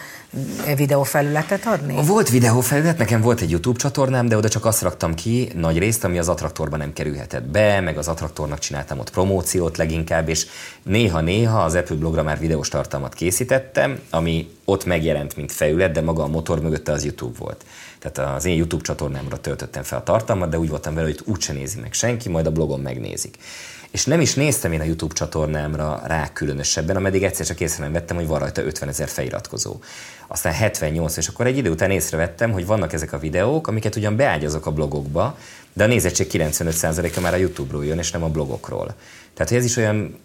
[0.75, 2.05] videófelületet adni?
[2.05, 6.03] Volt videófelület, nekem volt egy YouTube csatornám, de oda csak azt raktam ki nagy részt,
[6.03, 10.45] ami az attraktorban nem kerülhetett be, meg az attraktornak csináltam ott promóciót leginkább, és
[10.83, 16.23] néha-néha az Apple blogra már videós tartalmat készítettem, ami ott megjelent, mint felület, de maga
[16.23, 17.65] a motor mögötte az YouTube volt.
[17.99, 21.53] Tehát az én YouTube csatornámra töltöttem fel a tartalmat, de úgy voltam vele, hogy úgyse
[21.53, 23.37] nézi meg senki, majd a blogon megnézik.
[23.91, 27.91] És nem is néztem én a YouTube csatornámra rá különösebben, ameddig egyszer csak észre nem
[27.91, 29.79] vettem, hogy van rajta 50 ezer feliratkozó.
[30.27, 34.15] Aztán 78, és akkor egy idő után észrevettem, hogy vannak ezek a videók, amiket ugyan
[34.15, 35.37] beágyazok a blogokba,
[35.73, 38.95] de a nézettség 95%-a már a YouTube-ról jön, és nem a blogokról.
[39.33, 40.19] Tehát, hogy ez is olyan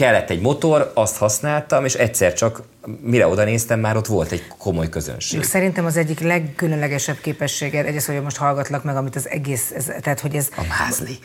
[0.00, 2.62] kellett egy motor, azt használtam, és egyszer csak,
[3.00, 5.42] mire oda néztem, már ott volt egy komoly közönség.
[5.42, 10.20] Szerintem az egyik legkülönlegesebb képességed, egyrészt, hogy most hallgatlak meg, amit az egész, ez, tehát
[10.20, 10.48] hogy ez...
[10.56, 11.18] A mázli.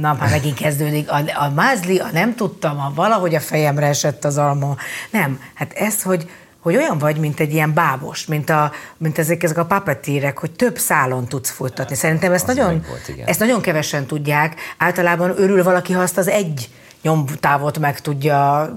[0.00, 1.10] Na, már megint kezdődik.
[1.10, 4.76] A, a mázli, a nem tudtam, a valahogy a fejemre esett az alma.
[5.10, 9.42] Nem, hát ez, hogy hogy olyan vagy, mint egy ilyen bábos, mint, a, mint ezek,
[9.42, 11.94] ezek a papetírek, hogy több szálon tudsz futtatni.
[11.94, 14.54] Szerintem ezt nagyon, volt, ezt nagyon kevesen tudják.
[14.78, 16.68] Általában örül valaki, ha azt az egy
[17.02, 18.68] nyomtávot meg tudja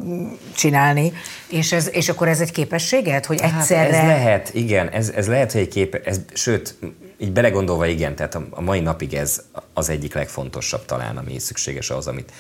[0.56, 1.14] csinálni,
[1.48, 3.96] és, ez, és akkor ez egy képességed, hogy egyszerre...
[3.96, 6.76] Hát ez lehet, igen, ez, ez lehet, hogy egy kép, ez, sőt,
[7.18, 9.42] így belegondolva igen, tehát a, mai napig ez
[9.74, 12.32] az egyik legfontosabb talán, ami szükséges ahhoz, amit,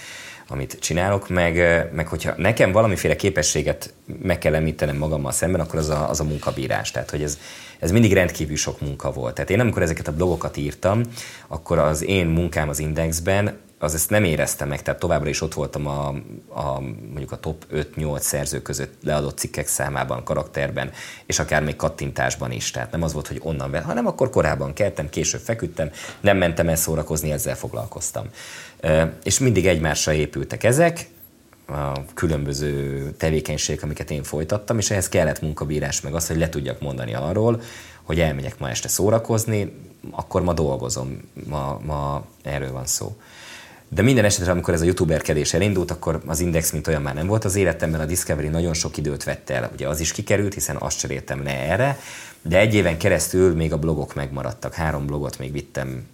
[0.47, 1.55] amit csinálok, meg,
[1.93, 6.23] meg hogyha nekem valamiféle képességet meg kell említenem magammal szemben, akkor az a, az a
[6.23, 6.91] munkabírás.
[6.91, 7.37] Tehát, hogy ez,
[7.79, 9.33] ez mindig rendkívül sok munka volt.
[9.33, 11.01] Tehát én amikor ezeket a blogokat írtam,
[11.47, 15.53] akkor az én munkám az Indexben az ezt nem éreztem meg, tehát továbbra is ott
[15.53, 16.07] voltam a,
[16.49, 20.91] a mondjuk a top 5-8 szerző között leadott cikkek számában, karakterben,
[21.25, 22.71] és akár még kattintásban is.
[22.71, 26.69] Tehát nem az volt, hogy onnan vel, hanem akkor korábban keltem, később feküdtem, nem mentem
[26.69, 28.25] el szórakozni, ezzel foglalkoztam.
[29.23, 31.07] És mindig egymásra épültek ezek,
[31.67, 36.81] a különböző tevékenységek, amiket én folytattam, és ehhez kellett munkabírás, meg az, hogy le tudjak
[36.81, 37.61] mondani arról,
[38.03, 39.73] hogy elmegyek ma este szórakozni,
[40.11, 43.15] akkor ma dolgozom, ma, ma erről van szó.
[43.93, 47.27] De minden esetre, amikor ez a youtuberkedés elindult, akkor az Index mint olyan már nem
[47.27, 49.69] volt az életemben, a Discovery nagyon sok időt vett el.
[49.73, 51.99] Ugye az is kikerült, hiszen azt cseréltem le erre,
[52.41, 54.73] de egy éven keresztül még a blogok megmaradtak.
[54.73, 56.07] Három blogot még vittem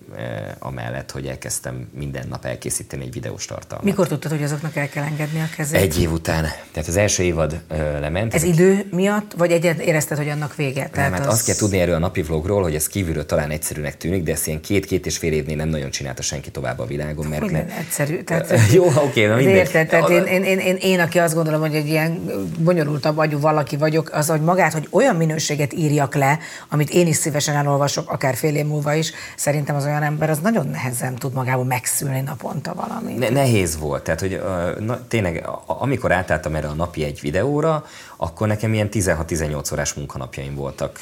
[0.60, 3.86] amellett, hogy elkezdtem minden nap elkészíteni egy videós tartalmat.
[3.86, 5.80] Mikor tudtad, hogy azoknak el kell engedni a kezét?
[5.80, 6.44] Egy év után.
[6.72, 8.34] Tehát az első évad e, lement.
[8.34, 10.90] Ez idő miatt, vagy egyet érezted, hogy annak vége?
[10.90, 11.34] Tehát nem, hát az...
[11.34, 14.48] azt kell tudni erről a napi vlogról, hogy ez kívülről talán egyszerűnek tűnik, de ezt
[14.48, 17.26] ilyen két-két és fél évnél nem nagyon csinálta senki tovább a világon.
[17.26, 18.24] Mert Minden egyszerű.
[18.28, 19.56] Tehát, jó, oké, okay, na mindegy.
[19.56, 23.40] Érted, tehát én, én, én, én, én, aki azt gondolom, hogy egy ilyen bonyolultabb agyú
[23.40, 26.40] valaki vagyok, az, hogy magát, hogy olyan minőséget írjak le,
[26.70, 30.40] amit én is szívesen elolvasok, akár fél év múlva is, szerintem az olyan ember az
[30.40, 33.18] nagyon nehezen tud magából megszülni naponta valamit.
[33.18, 34.04] Ne, nehéz volt.
[34.04, 34.42] Tehát, hogy
[34.80, 37.86] na, tényleg, amikor átálltam erre a napi egy videóra,
[38.18, 41.00] akkor nekem ilyen 16-18 órás munkanapjaim voltak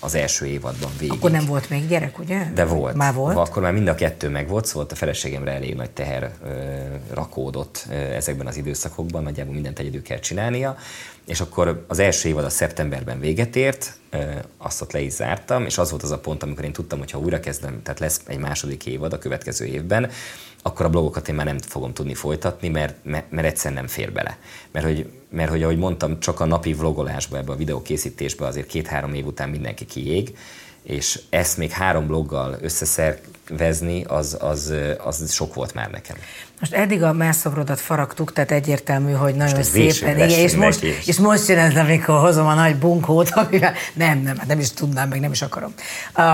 [0.00, 1.16] az első évadban végig.
[1.16, 2.50] Akkor nem volt még gyerek, ugye?
[2.54, 2.94] De volt.
[2.94, 3.36] Már volt?
[3.36, 6.32] Akkor már mind a kettő meg volt, szóval a feleségemre elég nagy teher
[7.12, 10.76] rakódott ezekben az időszakokban, nagyjából mindent egyedül kell csinálnia,
[11.26, 13.98] és akkor az első évad a szeptemberben véget ért,
[14.58, 17.10] azt ott le is zártam, és az volt az a pont, amikor én tudtam, hogy
[17.10, 20.10] ha újra kezdem, tehát lesz egy második évad a következő évben,
[20.62, 24.12] akkor a blogokat én már nem fogom tudni folytatni, mert, mert, mert egyszer nem fér
[24.12, 24.38] bele.
[24.70, 29.14] Mert hogy, mert hogy, ahogy mondtam, csak a napi vlogolásba, ebbe a videókészítésbe azért két-három
[29.14, 30.36] év után mindenki kiég,
[30.82, 36.16] és ezt még három bloggal összeszervezni, az, az, az sok volt már nekem.
[36.64, 41.48] Most eddig a mászobrodat faragtuk, tehát egyértelmű, hogy nagyon szépen, igen, és most, és most
[41.48, 45.30] jön ez, amikor hozom a nagy bunkót, amivel nem, nem, nem is tudnám, meg nem
[45.30, 45.74] is akarom.
[46.16, 46.24] Uh,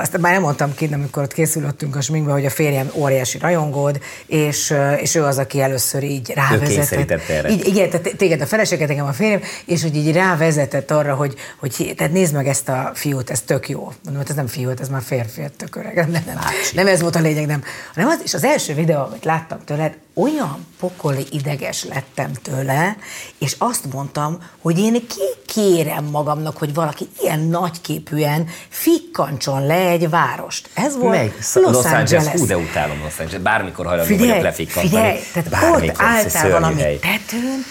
[0.00, 4.00] azt már nem mondtam ki, amikor ott készülöttünk a sminkbe, hogy a férjem óriási rajongód,
[4.26, 7.28] és, és ő az, aki először így rávezetett.
[7.28, 7.48] erre.
[7.48, 11.34] Így, igen, tehát téged a feleséget, engem a férjem, és hogy így rávezetett arra, hogy,
[11.56, 13.80] hogy tehát nézd meg ezt a fiút, ez tök jó.
[14.04, 15.94] Mondom, hogy ez nem fiú, ez már férfi, tök öreg.
[15.94, 16.38] Nem, nem,
[16.74, 17.62] nem, ez volt a lényeg, nem.
[17.94, 22.96] Hanem az, és az első videó, amit láttam tőled, olyan pokoli ideges lettem tőle,
[23.38, 25.06] és azt mondtam, hogy én
[25.46, 30.70] kérem magamnak, hogy valaki ilyen nagyképűen fikkancson le egy várost.
[30.74, 31.92] Ez volt Meg, Los, Los Angeles.
[31.92, 32.40] Angeles.
[32.40, 33.42] Hú, de utálom Los Angeles.
[33.42, 34.88] Bármikor hajlandó vagyok lefikkantani.
[34.88, 36.98] Figyelj, tehát Bármikor, ott álltál valami hely.
[36.98, 37.64] tetőn,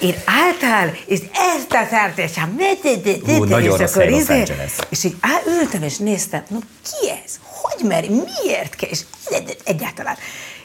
[0.00, 2.50] én álltál, és ezt a szárt, és hát
[3.24, 4.52] Hú, nagyon rossz hely Los izé-.
[4.88, 7.38] És így áll, ültem, és néztem, no ki ez?
[7.42, 8.08] Hogy meri?
[8.08, 8.90] Miért kell?
[8.90, 9.00] És
[9.64, 10.16] egyáltalán.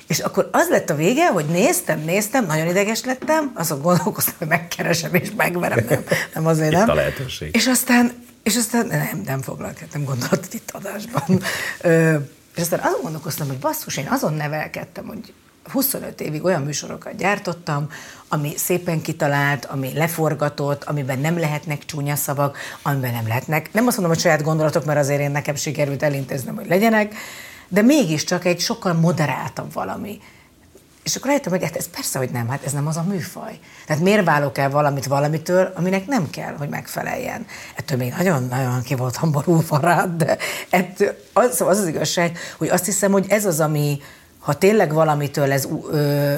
[0.08, 4.48] És akkor az lett a vége, hogy néztem, néztem, nagyon ideges lettem, azon gondolkoztam, hogy
[4.48, 6.84] megkeresem és megverem, nem, nem azért nem.
[6.84, 7.56] Itt a lehetőség.
[7.56, 8.12] És aztán,
[8.44, 11.42] és aztán nem, nem foglalkoztam, nem gondolt itt adásban.
[11.82, 12.16] Ö,
[12.56, 15.34] és aztán azon gondolkoztam, hogy basszus, én azon nevelkedtem, hogy
[15.72, 17.88] 25 évig olyan műsorokat gyártottam,
[18.28, 23.98] ami szépen kitalált, ami leforgatott, amiben nem lehetnek csúnya szavak, amiben nem lehetnek, nem azt
[23.98, 27.16] mondom, hogy saját gondolatok, mert azért én nekem sikerült elintéznem, hogy legyenek,
[27.68, 30.20] de mégiscsak egy sokkal moderáltabb valami.
[31.04, 33.60] És akkor rájöttem, hogy hát ez persze, hogy nem, hát ez nem az a műfaj.
[33.86, 37.46] Tehát miért válok el valamit valamitől, aminek nem kell, hogy megfeleljen.
[37.76, 40.38] Ettől még nagyon-nagyon ki voltam borulva rá, de
[40.70, 44.02] ettől, az, az az igazság, hogy azt hiszem, hogy ez az, ami,
[44.40, 46.36] ha tényleg valamitől ez ö,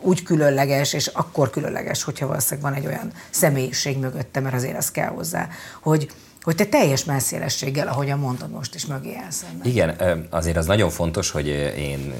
[0.00, 4.90] úgy különleges, és akkor különleges, hogyha valószínűleg van egy olyan személyiség mögötte, mert azért az
[4.90, 5.48] kell hozzá,
[5.80, 6.10] hogy,
[6.46, 9.44] hogy te teljes messzélességgel, ahogyan mondod most is, mögé állsz.
[9.62, 12.14] Igen, azért az nagyon fontos, hogy én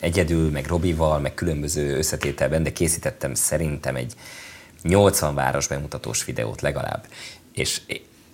[0.00, 4.14] egyedül, meg Robival, meg különböző összetételben, de készítettem szerintem egy
[4.82, 7.06] 80 város bemutatós videót legalább.
[7.52, 7.80] És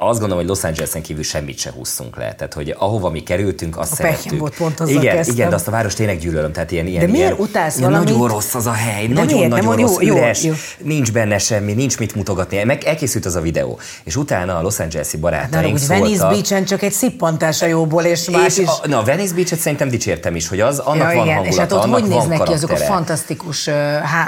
[0.00, 2.34] azt gondolom, hogy Los Angeles-en kívül semmit se húztunk le.
[2.34, 4.38] Tehát, hogy ahova mi kerültünk, azt a szerettük.
[4.38, 5.34] volt pont azzal igen, kezdtem.
[5.34, 6.52] igen, de azt a város tényleg gyűlölöm.
[6.52, 8.12] Tehát ilyen, ilyen, de miért ilyen, utálsz ilyen valamit?
[8.12, 10.86] Nagyon rossz az a hely, nagyon-nagyon nagyon rossz, jó, üres, jó, jó.
[10.86, 12.64] nincs benne semmi, nincs mit mutogatni.
[12.64, 13.78] Meg elkészült az a videó.
[14.04, 18.30] És utána a Los Angeles-i barátaink hát, Venice Beach-en csak egy szippantás a jóból, és
[18.30, 18.68] más és is.
[18.68, 21.36] A, na, Venice Beach-et szerintem dicsértem is, hogy az, annak ja, van igen.
[21.36, 23.70] hangulata, És hát ott hogy néznek ki azok a fantasztikus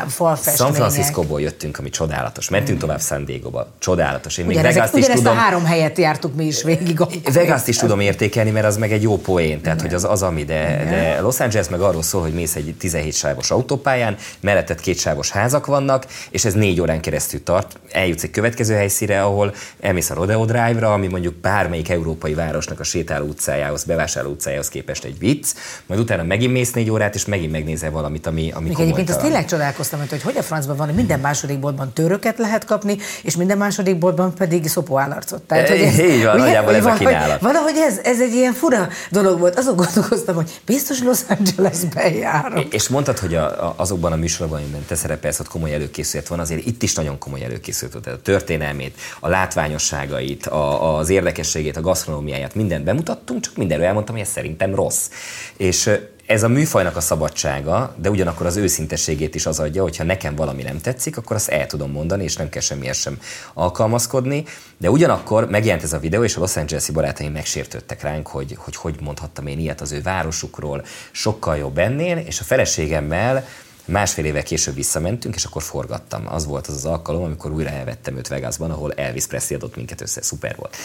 [0.08, 0.56] falfestmények?
[0.56, 2.48] San Francisco-ból jöttünk, ami csodálatos.
[2.48, 3.72] Mentünk tovább San Diego-ba.
[3.78, 4.38] Csodálatos.
[4.38, 7.00] Én még Ugyanezt a három helyet jártuk mi is végig.
[7.32, 10.44] Vegas-t is tudom értékelni, mert az meg egy jó poén, tehát hogy az, az ami,
[10.44, 14.98] de, de Los Angeles meg arról szól, hogy mész egy 17 sávos autópályán, melletted két
[14.98, 17.78] sávos házak vannak, és ez négy órán keresztül tart.
[17.90, 22.84] Eljutsz egy következő helyszíre, ahol elmész a Rodeo Drive-ra, ami mondjuk bármelyik európai városnak a
[22.84, 25.46] sétáló utcájához, bevásárló utcájához képest egy vicc,
[25.86, 29.44] majd utána megint mész négy órát, és megint megnézel valamit, ami, ami Egyébként azt tényleg
[29.44, 33.58] csodálkoztam, hogy hogy a francban van, hogy minden második boltban töröket lehet kapni, és minden
[33.58, 35.42] második boltban pedig szopóállarcot.
[35.50, 37.40] Tehát, hogy ez, így van, nagyjából ez a kínálat.
[37.40, 39.58] Valahogy ez, ez egy ilyen fura dolog volt.
[39.58, 42.74] Azon gondolkoztam, hogy biztos Los Angelesben járok.
[42.74, 46.40] És mondtad, hogy a, a, azokban a műsorokban, amiben te szerepelsz, ott komoly előkészület van,
[46.40, 48.06] azért itt is nagyon komoly előkészület volt.
[48.06, 54.24] A történelmét, a látványosságait, a, az érdekességét, a gasztronómiáját, mindent bemutattunk, csak mindenről elmondtam, hogy
[54.24, 55.08] ez szerintem rossz.
[55.56, 55.90] És
[56.30, 60.62] ez a műfajnak a szabadsága, de ugyanakkor az őszintességét is az adja, hogyha nekem valami
[60.62, 63.18] nem tetszik, akkor azt el tudom mondani, és nem kell semmihez sem
[63.54, 64.44] alkalmazkodni.
[64.78, 68.76] De ugyanakkor megjelent ez a videó, és a Los Angeles-i barátaim megsértődtek ránk, hogy, hogy
[68.76, 73.46] hogy mondhattam én ilyet az ő városukról, sokkal jobb ennél, és a feleségemmel
[73.90, 76.22] Másfél éve később visszamentünk, és akkor forgattam.
[76.28, 80.00] Az volt az az alkalom, amikor újra elvettem őt Vegasban, ahol Elvis Presley adott minket
[80.00, 80.22] össze.
[80.22, 80.76] Szuper volt.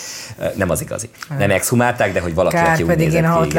[0.55, 1.09] Nem az igazi.
[1.37, 3.53] Nem exhumálták, de hogy valaki, Kár, aki úgy nézett én ki,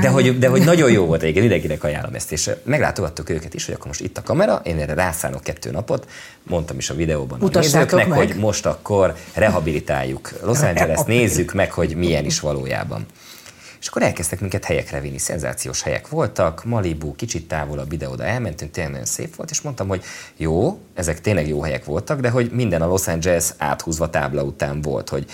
[0.00, 2.32] de, hogy, de hogy nagyon jó volt, igen, mindenkinek ajánlom ezt.
[2.32, 6.08] És meglátogattuk őket is, hogy akkor most itt a kamera, én erre rászánok kettő napot,
[6.42, 8.18] mondtam is a videóban a nézőknek, meg.
[8.18, 13.06] hogy most akkor rehabilitáljuk Los Angeles, nézzük meg, hogy milyen is valójában.
[13.92, 19.06] Akkor elkezdtek minket helyekre vinni, szenzációs helyek voltak, Malibu, kicsit távolabb ide-oda elmentünk, tényleg nagyon
[19.06, 20.02] szép volt, és mondtam, hogy
[20.36, 24.80] jó, ezek tényleg jó helyek voltak, de hogy minden a Los Angeles áthúzva tábla után
[24.80, 25.26] volt, hogy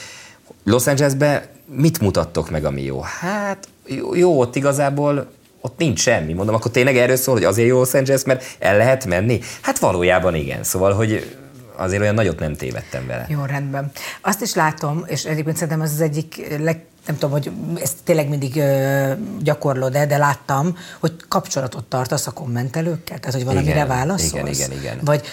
[0.64, 3.00] Los Angelesbe mit mutattok meg, ami jó?
[3.00, 5.30] Hát jó, jó ott igazából
[5.61, 6.32] ott nincs semmi.
[6.32, 9.40] Mondom, akkor tényleg erről szól, hogy azért jó Los Angeles, mert el lehet menni?
[9.61, 10.62] Hát valójában igen.
[10.64, 11.36] Szóval, hogy
[11.76, 13.26] azért olyan nagyot nem tévedtem vele.
[13.28, 13.90] Jó, rendben.
[14.20, 17.51] Azt is látom, és egyébként szerintem ez az egyik leg, nem tudom, hogy
[17.82, 23.74] ezt tényleg mindig ö, gyakorlod-e, de láttam, hogy kapcsolatot tartasz a kommentelőkkel, tehát hogy valamire
[23.74, 24.32] igen, válaszolsz.
[24.32, 24.99] Igen, igen, igen.
[25.03, 25.26] Vagy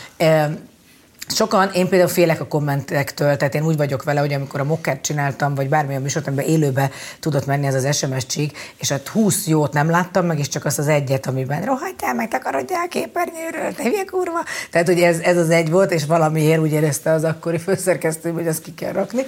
[1.28, 5.02] Sokan, én például félek a kommentektől, tehát én úgy vagyok vele, hogy amikor a mokkert
[5.02, 9.48] csináltam, vagy bármilyen műsort, amiben élőbe tudott menni ez az SMS csík, és hát 20
[9.48, 13.74] jót nem láttam meg, és csak azt az egyet, amiben rohadt el, meg takarodjál képernyőről,
[13.74, 14.44] te hülye kurva.
[14.72, 18.48] Tehát, hogy ez, ez az egy volt, és valamiért úgy érezte az akkori főszerkesztő, hogy
[18.48, 19.22] azt ki kell rakni.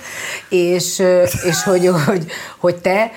[0.50, 1.00] És,
[1.44, 2.26] és hogy, hogy,
[2.58, 3.12] hogy te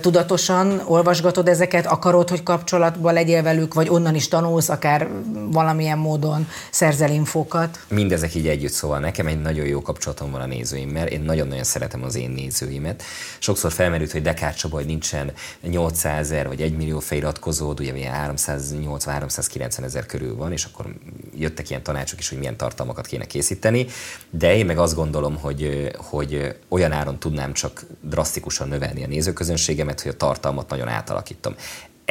[0.00, 5.08] tudatosan olvasgatod ezeket, akarod, hogy kapcsolatban legyél velük, vagy onnan is tanulsz, akár
[5.50, 7.78] valamilyen módon szerzel infókat?
[7.88, 12.02] Mindezek így együtt, szóval nekem egy nagyon jó kapcsolatom van a nézőimmel, én nagyon-nagyon szeretem
[12.02, 13.02] az én nézőimet.
[13.38, 15.32] Sokszor felmerült, hogy Dekár Csaba, hogy nincsen
[15.62, 20.86] 800 ezer vagy 1 millió feliratkozód, ugye ilyen 380-390 ezer körül van, és akkor
[21.36, 23.86] jöttek ilyen tanácsok is, hogy milyen tartalmakat kéne készíteni,
[24.30, 29.49] de én meg azt gondolom, hogy, hogy olyan áron tudnám csak drasztikusan növelni a nézőközönséget,
[29.50, 31.54] közönségemet, hogy a tartalmat nagyon átalakítom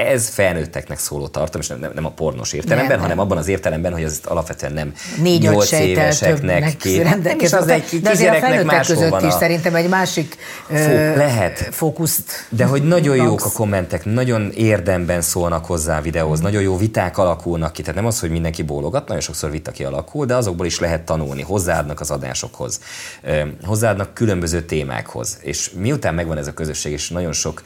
[0.08, 3.26] ez felnőtteknek szóló tartalom, és nem, nem a pornos értelemben, nem, hanem nem.
[3.26, 7.04] abban az értelemben, hogy ez alapvetően nem Négy, 8 éveseknek kér.
[7.04, 9.28] Nem is az egy de azért a felnőttek között a...
[9.28, 10.38] is szerintem egy másik
[10.68, 11.68] Fó, ö, lehet.
[11.72, 12.48] fókuszt.
[12.50, 13.30] De hogy nagyon magsz.
[13.30, 16.44] jók a kommentek, nagyon érdemben szólnak hozzá a videóhoz, mm.
[16.44, 20.26] nagyon jó viták alakulnak ki, tehát nem az, hogy mindenki bólogat, nagyon sokszor vita kialakul,
[20.26, 22.80] de azokból is lehet tanulni, hozzáadnak az adásokhoz,
[23.64, 25.38] hozzáadnak különböző témákhoz.
[25.42, 27.64] És miután megvan ez a közösség, és nagyon sok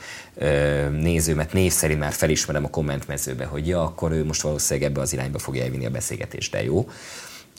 [0.91, 5.13] nézőmet név szerint már felismerem a kommentmezőbe, hogy ja, akkor ő most valószínűleg ebbe az
[5.13, 6.89] irányba fogja elvinni a beszélgetést, de jó.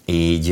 [0.04, 0.50] Így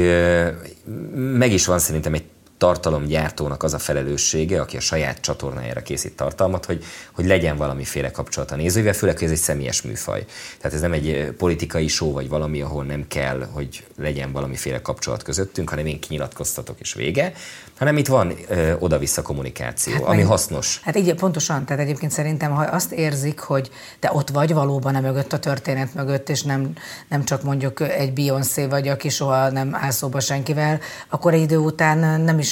[1.14, 2.25] meg is van szerintem egy
[2.63, 8.51] tartalomgyártónak az a felelőssége, aki a saját csatornájára készít tartalmat, hogy, hogy legyen valamiféle kapcsolat
[8.51, 10.25] a nézővel, főleg, hogy ez egy személyes műfaj.
[10.59, 15.23] Tehát ez nem egy politikai show vagy valami, ahol nem kell, hogy legyen valamiféle kapcsolat
[15.23, 17.33] közöttünk, hanem én kinyilatkoztatok és vége,
[17.79, 20.81] hanem itt van ö, oda-vissza kommunikáció, hát ami meg, hasznos.
[20.85, 25.03] Hát így pontosan, tehát egyébként szerintem, ha azt érzik, hogy te ott vagy valóban nem
[25.03, 26.73] mögött a történet mögött, és nem,
[27.09, 31.57] nem csak mondjuk egy Beyoncé vagy, aki soha nem áll szóba senkivel, akkor egy idő
[31.57, 32.51] után nem is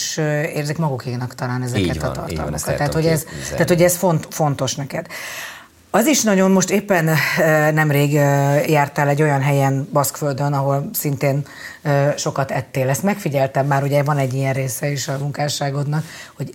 [0.55, 2.65] érzik magukénak talán ezeket így van, a tartalmakat.
[2.65, 5.07] Van, tehát, hogy ez, tehát, hogy ez font, fontos neked.
[5.93, 7.11] Az is nagyon, most éppen
[7.75, 8.13] nemrég
[8.67, 11.47] jártál egy olyan helyen, Baszkföldön, ahol szintén
[12.17, 12.89] sokat ettél.
[12.89, 16.05] Ezt megfigyeltem már, ugye van egy ilyen része is a munkásságodnak,
[16.37, 16.51] hogy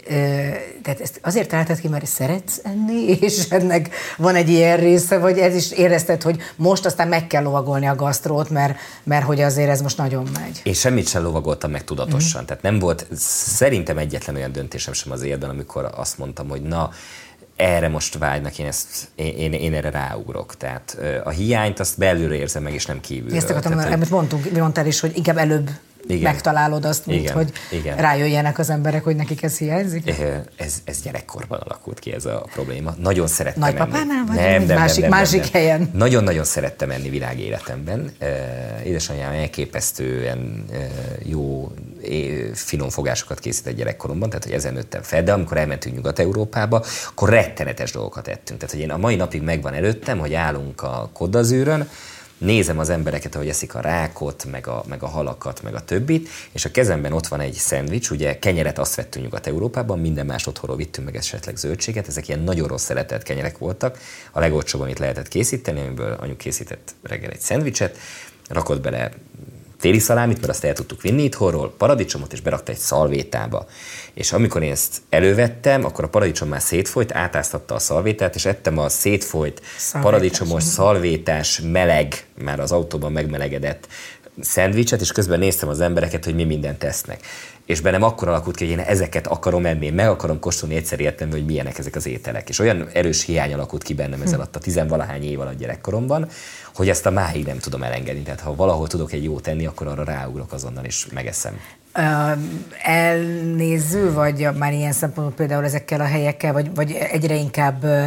[0.83, 5.37] tehát ezt azért találtad ki, mert szeretsz enni, és ennek van egy ilyen része, vagy
[5.37, 9.69] ez is érezted, hogy most aztán meg kell lovagolni a gasztrót, mert, mert hogy azért
[9.69, 10.61] ez most nagyon megy.
[10.63, 12.41] És semmit sem lovagoltam meg tudatosan.
[12.41, 12.45] Mm.
[12.45, 16.89] Tehát nem volt szerintem egyetlen olyan döntésem sem az érden, amikor azt mondtam, hogy na,
[17.55, 20.57] erre most vágynak, én, ezt, én, én, én erre ráugrok.
[20.57, 23.37] Tehát a hiányt azt belülről érzem meg, és nem kívülről.
[23.37, 25.69] Ezt akartam, Tehát, amit mondtunk, mondtál is, hogy inkább előbb
[26.07, 26.33] igen.
[26.33, 27.33] megtalálod azt, mint igen.
[27.33, 27.97] hogy igen.
[27.97, 30.13] rájöjjenek az emberek, hogy nekik ez hiányzik?
[30.55, 32.95] Ez, ez gyerekkorban alakult ki ez a probléma.
[32.99, 35.89] Nagyon szerettem Nagypapánál vagy nem, nem, másik, nem, nem, másik nem, helyen?
[35.93, 38.11] Nagyon-nagyon szerettem enni világéletemben.
[38.83, 40.65] Édesanyám elképesztően
[41.23, 41.71] jó
[42.53, 47.91] finom fogásokat készített gyerekkoromban, tehát hogy ezen nőttem fel, de amikor elmentünk Nyugat-Európába, akkor rettenetes
[47.91, 48.59] dolgokat ettünk.
[48.59, 51.89] Tehát, hogy én a mai napig megvan előttem, hogy állunk a Kodazűrön,
[52.45, 56.29] nézem az embereket, ahogy eszik a rákot, meg a, meg a halakat, meg a többit,
[56.51, 60.77] és a kezemben ott van egy szendvics, ugye kenyeret azt vettünk Nyugat-Európában, minden más otthonról
[60.77, 63.99] vittünk meg esetleg zöldséget, ezek ilyen nagyon rossz szeretett kenyerek voltak,
[64.31, 67.97] a legolcsóbb, amit lehetett készíteni, amiből anyu készített reggel egy szendvicset,
[68.49, 69.11] rakott bele
[69.85, 73.65] téli szalámit, mert azt el tudtuk vinni itthonról, paradicsomot, és berakta egy szalvétába.
[74.13, 78.77] És amikor én ezt elővettem, akkor a paradicsom már szétfolyt, átáztatta a szalvétát, és ettem
[78.77, 80.11] a szétfolyt Szalvétás.
[80.11, 83.87] paradicsomos, szalvétás, meleg, már az autóban megmelegedett
[84.41, 87.19] szendvicset, és közben néztem az embereket, hogy mi mindent tesznek.
[87.65, 91.31] És bennem akkor alakult ki, hogy én ezeket akarom enni, meg akarom kóstolni egyszer értem,
[91.31, 92.49] hogy milyenek ezek az ételek.
[92.49, 96.27] És olyan erős hiány alakult ki bennem ez alatt a tizenvalahány év alatt gyerekkoromban,
[96.75, 98.21] hogy ezt a máig nem tudom elengedni.
[98.21, 101.59] Tehát ha valahol tudok egy jót tenni, akkor arra ráugrok azonnal, és megeszem.
[101.93, 102.31] Ö,
[102.83, 108.05] elnéző, vagy már ilyen szempontból például ezekkel a helyekkel, vagy, vagy egyre inkább ö,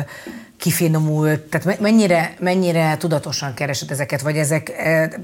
[0.57, 4.73] kifinomult, tehát me- mennyire, mennyire tudatosan keresed ezeket, vagy ezek,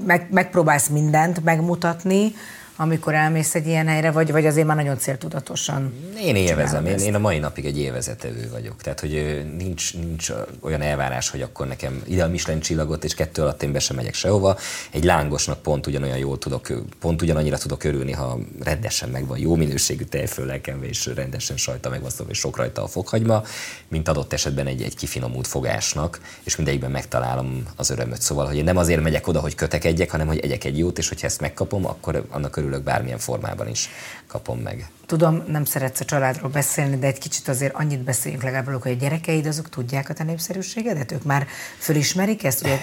[0.05, 2.33] meg, megpróbálsz mindent megmutatni,
[2.77, 7.15] amikor elmész egy ilyen helyre, vagy, vagy azért már nagyon céltudatosan Én élvezem, én, én
[7.15, 8.81] a mai napig egy élvezetevő vagyok.
[8.81, 13.41] Tehát, hogy nincs, nincs olyan elvárás, hogy akkor nekem ide a Michelin csillagot, és kettő
[13.41, 14.57] alatt én be sem megyek sehova.
[14.91, 16.67] Egy lángosnak pont ugyanolyan jól tudok,
[16.99, 22.37] pont ugyanannyira tudok örülni, ha rendesen megvan, jó minőségű tejföllekenve, és rendesen sajta megvasztva, és
[22.37, 23.43] sok rajta a fokhagyma,
[23.87, 28.21] mint adott esetben egy, egy kifinomult fogásnak, és mindegyikben megtalálom az örömöt.
[28.21, 31.09] Szóval, hogy én nem azért megyek oda, hogy kötekedjek, hanem hogy egyek egy jót, és
[31.09, 33.89] hogyha ezt megkapom, akkor annak örülök bármilyen formában is
[34.27, 34.87] kapom meg.
[35.05, 38.95] Tudom, nem szeretsz a családról beszélni, de egy kicsit azért annyit beszéljünk legalább hogy a
[38.95, 41.11] gyerekeid azok tudják a te népszerűségedet?
[41.11, 41.47] Ők már
[41.77, 42.61] fölismerik ezt?
[42.61, 42.77] Ugye,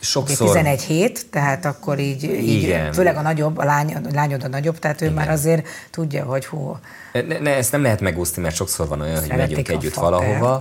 [0.00, 2.92] Sokszor- ugye 11 hét, tehát akkor így, így Igen.
[2.92, 6.46] főleg a nagyobb, a lány, a lányod a nagyobb, tehát ő már azért tudja, hogy
[6.46, 6.78] hú,
[7.12, 9.92] Ne, ne, ezt nem lehet megúszni, mert sokszor van olyan, hogy Szeretik megyünk a együtt
[9.92, 10.10] fakert.
[10.12, 10.60] valahova,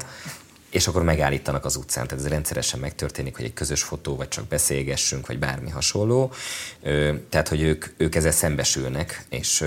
[0.73, 2.07] és akkor megállítanak az utcán.
[2.07, 6.31] Tehát ez rendszeresen megtörténik, hogy egy közös fotó, vagy csak beszélgessünk, vagy bármi hasonló.
[7.29, 9.65] Tehát, hogy ők, ők ezzel szembesülnek, és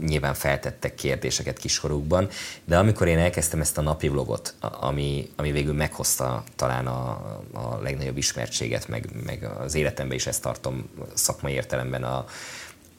[0.00, 2.28] nyilván feltettek kérdéseket kiskorukban,
[2.64, 7.08] de amikor én elkezdtem ezt a napi vlogot, ami, ami végül meghozta talán a,
[7.52, 12.24] a legnagyobb ismertséget, meg, meg az életemben is ezt tartom szakmai értelemben a,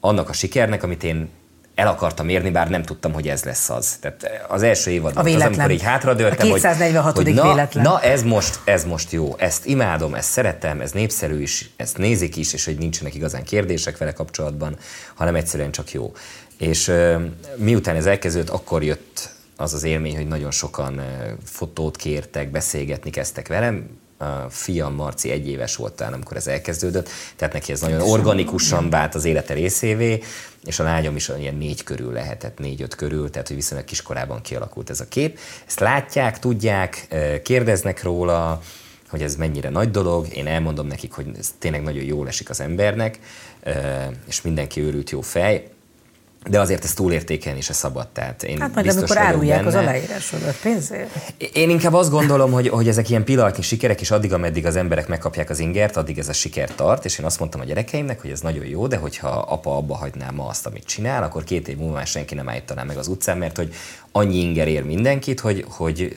[0.00, 1.30] annak a sikernek, amit én
[1.80, 3.96] el akartam érni, bár nem tudtam, hogy ez lesz az.
[4.00, 7.16] Tehát az első évad volt az, amikor így hátradőltem, A hogy, 246.
[7.16, 7.84] hogy na, véletlen.
[7.84, 12.36] na ez, most, ez most jó, ezt imádom, ezt szeretem, ez népszerű is, ezt nézik
[12.36, 14.76] is, és hogy nincsenek igazán kérdések vele kapcsolatban,
[15.14, 16.12] hanem egyszerűen csak jó.
[16.58, 16.92] És
[17.56, 21.00] miután ez elkezdődött, akkor jött az az élmény, hogy nagyon sokan
[21.44, 27.08] fotót kértek, beszélgetni kezdtek velem, a fiam Marci egy éves volt talán, amikor ez elkezdődött,
[27.36, 30.22] tehát neki ez nagyon organikusan vált az élete részévé,
[30.64, 34.90] és a lányom is ilyen négy körül lehetett, négy-öt körül, tehát hogy viszonylag kiskorában kialakult
[34.90, 35.38] ez a kép.
[35.66, 37.08] Ezt látják, tudják,
[37.42, 38.62] kérdeznek róla,
[39.08, 42.60] hogy ez mennyire nagy dolog, én elmondom nekik, hogy ez tényleg nagyon jól esik az
[42.60, 43.18] embernek,
[44.26, 45.68] és mindenki őrült jó fej,
[46.48, 48.08] de azért ezt túlértékelni se szabad.
[48.08, 49.86] Tehát én hát majd biztos amikor árulják az benne.
[49.86, 51.10] aláírásodat pénzért.
[51.52, 55.08] Én inkább azt gondolom, hogy, hogy ezek ilyen pillanatnyi sikerek, és addig, ameddig az emberek
[55.08, 58.30] megkapják az ingert, addig ez a siker tart, és én azt mondtam a gyerekeimnek, hogy
[58.30, 61.76] ez nagyon jó, de hogyha apa abba hagyná ma azt, amit csinál, akkor két év
[61.76, 63.74] múlva már senki nem állítaná meg az utcán, mert hogy
[64.12, 66.16] annyi inger ér mindenkit, hogy, hogy,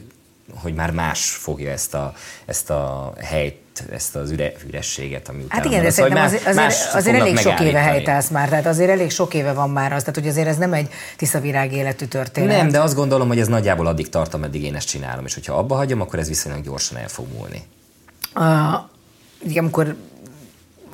[0.56, 2.14] hogy már más fogja ezt a,
[2.46, 5.92] ezt a helyt, ezt az üre, ürességet, ami Hát igen, de van.
[5.92, 9.54] Szóval szerintem más- azért, azért, elég sok éve helytállsz már, tehát azért elég sok éve
[9.54, 12.58] van már az, tehát hogy azért ez nem egy tiszavirág életű történet.
[12.58, 15.54] Nem, de azt gondolom, hogy ez nagyjából addig tart, ameddig én ezt csinálom, és hogyha
[15.54, 17.64] abba hagyom, akkor ez viszonylag gyorsan el fog múlni.
[18.36, 19.96] Uh, amikor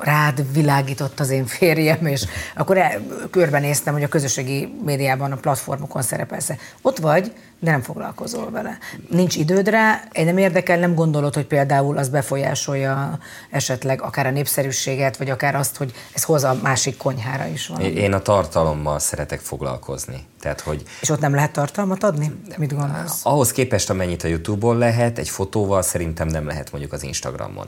[0.01, 2.25] rád világított az én férjem, és
[2.55, 6.51] akkor el, körbenéztem, hogy a közösségi médiában, a platformokon szerepelsz.
[6.81, 8.77] Ott vagy, de nem foglalkozol vele.
[9.09, 13.19] Nincs időd rá, egy nem érdekel, nem gondolod, hogy például az befolyásolja
[13.49, 17.81] esetleg akár a népszerűséget, vagy akár azt, hogy ez hoz a másik konyhára is van.
[17.81, 20.27] Én a tartalommal szeretek foglalkozni.
[20.39, 22.31] Tehát, hogy És ott nem lehet tartalmat adni?
[22.57, 23.19] Mit gondolsz?
[23.23, 27.67] ahhoz képest, amennyit a YouTube-on lehet, egy fotóval szerintem nem lehet mondjuk az Instagramon.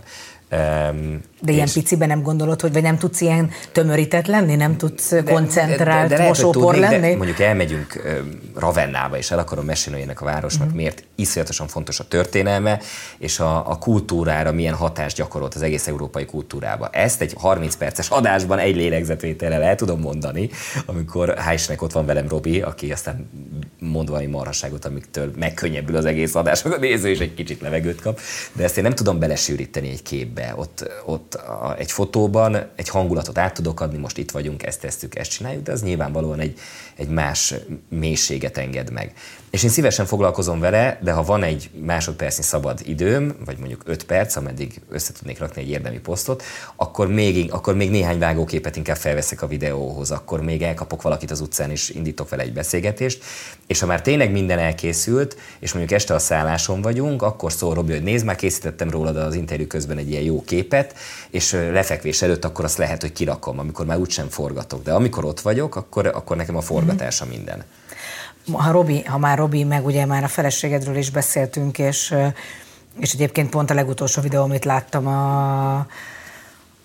[1.42, 6.10] De ilyen piciben nem gondolod, hogy vagy nem tudsz ilyen tömörített lenni, nem tudsz koncentrált
[6.10, 7.10] lehet, hogy mosópor tudnék, lenni?
[7.10, 8.02] De mondjuk elmegyünk
[8.56, 10.76] Ravennába, és el akarom mesélni, ennek a városnak Mhm.
[10.76, 12.80] miért iszonyatosan fontos a történelme,
[13.18, 16.90] és a, a kultúrára milyen hatást gyakorolt az egész európai kultúrába.
[16.92, 20.50] Ezt egy 30 perces adásban egy lélegzetvétellel el tudom mondani,
[20.86, 23.30] amikor Hájsnek ott van velem Robi, aki aztán
[23.80, 28.02] mond valami marhaságot, amiktől megkönnyebbül az egész adás, meg a néző is egy kicsit levegőt
[28.02, 28.20] kap,
[28.54, 30.41] de ezt én nem tudom belesűríteni egy képbe.
[30.56, 35.16] Ott, ott a, egy fotóban egy hangulatot át tudok adni, most itt vagyunk, ezt tesszük,
[35.16, 36.60] ezt csináljuk, de az nyilvánvalóan egy,
[36.96, 37.54] egy más
[37.90, 39.14] mélységet enged meg.
[39.50, 44.04] És én szívesen foglalkozom vele, de ha van egy másodpercnyi szabad időm, vagy mondjuk öt
[44.04, 46.44] perc, ameddig össze tudnék rakni egy érdemi posztot,
[46.76, 51.42] akkor még, akkor még néhány vágóképet inkább felveszek a videóhoz, akkor még elkapok valakit az
[51.42, 53.24] utcán, és indítok vele egy beszélgetést,
[53.68, 57.92] és ha már tényleg minden elkészült, és mondjuk este a szálláson vagyunk, akkor szól Robi,
[57.92, 60.96] hogy nézd, már készítettem rólad az interjú közben egy ilyen jó képet,
[61.30, 64.84] és lefekvés előtt akkor azt lehet, hogy kirakom, amikor már úgysem forgatok.
[64.84, 67.64] De amikor ott vagyok, akkor, akkor nekem a forgatása minden.
[68.52, 72.16] Ha, Robi, ha már Robi, meg ugye már a feleségedről is beszéltünk, és,
[73.00, 75.88] és egyébként pont a legutolsó videó, amit láttam a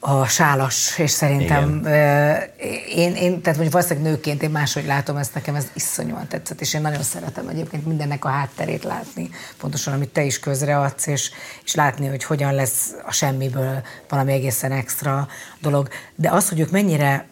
[0.00, 2.50] a sálas, és szerintem Igen.
[2.88, 6.74] én, én, tehát mondjuk valószínűleg nőként én máshogy látom ezt, nekem ez iszonyúan tetszett, és
[6.74, 11.30] én nagyon szeretem egyébként mindennek a hátterét látni, pontosan amit te is közreadsz, és,
[11.64, 15.28] és látni, hogy hogyan lesz a semmiből valami egészen extra
[15.60, 15.88] dolog.
[16.14, 17.26] De az, hogy ők mennyire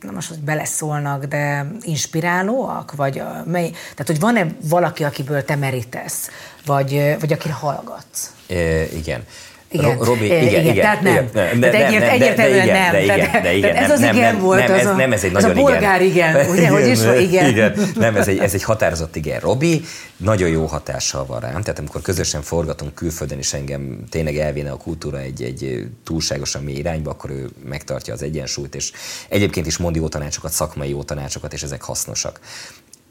[0.00, 2.94] nem most, hogy beleszólnak, de inspirálóak?
[2.94, 6.30] Vagy a, mely, tehát, hogy van-e valaki, akiből te merítesz?
[6.66, 8.32] Vagy, vagy akire hallgatsz?
[8.46, 9.24] É, igen.
[9.70, 9.98] Igen.
[9.98, 11.12] Robi, igen, igen, igen, tehát nem.
[11.12, 12.92] Igen, nem, de, egyért, nem, egyértelműen de, nem.
[12.92, 15.12] De igen, de igen, ez az nem, igen nem, volt, nem, az ez, a, nem,
[15.12, 16.34] ez egy nagyon a bolgár igen.
[16.34, 17.48] igen, ugye, hogy is van, igen.
[17.48, 17.74] igen.
[17.94, 19.40] Nem, ez egy, ez egy határozott igen.
[19.40, 19.84] Robi
[20.16, 24.76] nagyon jó hatással van rám, tehát amikor közösen forgatunk külföldön, és engem tényleg elvéne a
[24.76, 28.92] kultúra egy, egy túlságosan mély irányba, akkor ő megtartja az egyensúlyt, és
[29.28, 32.40] egyébként is mond jó tanácsokat, szakmai jó tanácsokat, és ezek hasznosak.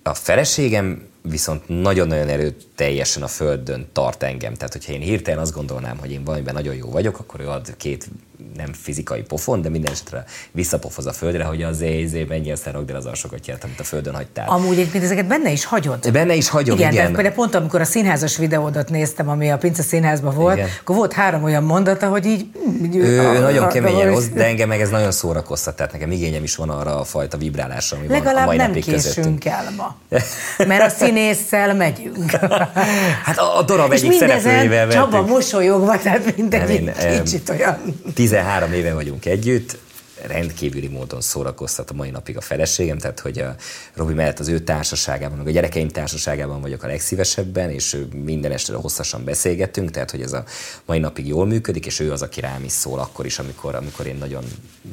[0.04, 4.54] A feleségem viszont nagyon-nagyon erőteljesen a földön tart engem.
[4.54, 7.74] Tehát, hogyha én hirtelen azt gondolnám, hogy én valamiben nagyon jó vagyok, akkor ő ad
[7.78, 8.10] két
[8.56, 12.90] nem fizikai pofon, de minden esetre visszapofoz a földre, hogy az ézé mennyi aztán ragd
[12.90, 14.50] el az alsogatját, amit a földön hagytál.
[14.50, 16.12] Amúgy egyébként ezeket benne is hagyod.
[16.12, 16.92] Benne is hagyom, igen.
[16.92, 17.20] igen.
[17.20, 17.34] igen.
[17.34, 20.70] pont amikor a színházas videódat néztem, ami a Pince Színházban volt, igen.
[20.80, 22.46] akkor volt három olyan mondata, hogy így...
[22.84, 26.12] így ő, a, ő nagyon keményen hoz, de engem meg ez nagyon szórakoztat, tehát nekem
[26.12, 29.46] igényem is van arra a fajta vibrálásra, ami Legalább van a mai nem napig késünk
[29.46, 29.96] el ma.
[30.68, 32.32] Mert a színésszel megyünk.
[33.28, 36.92] hát a, a darab egyik szereplőjével Csaba mosolyogva, tehát mindenki
[37.24, 38.02] kicsit olyan.
[38.14, 39.78] 13 éve vagyunk együtt,
[40.26, 43.56] rendkívüli módon szórakoztat a mai napig a feleségem, tehát hogy a
[43.94, 48.74] Robi mellett az ő társaságában, meg a gyerekeim társaságában vagyok a legszívesebben, és minden este
[48.74, 50.44] hosszasan beszélgetünk, tehát hogy ez a
[50.86, 54.06] mai napig jól működik, és ő az, aki rám is szól akkor is, amikor, amikor
[54.06, 54.44] én nagyon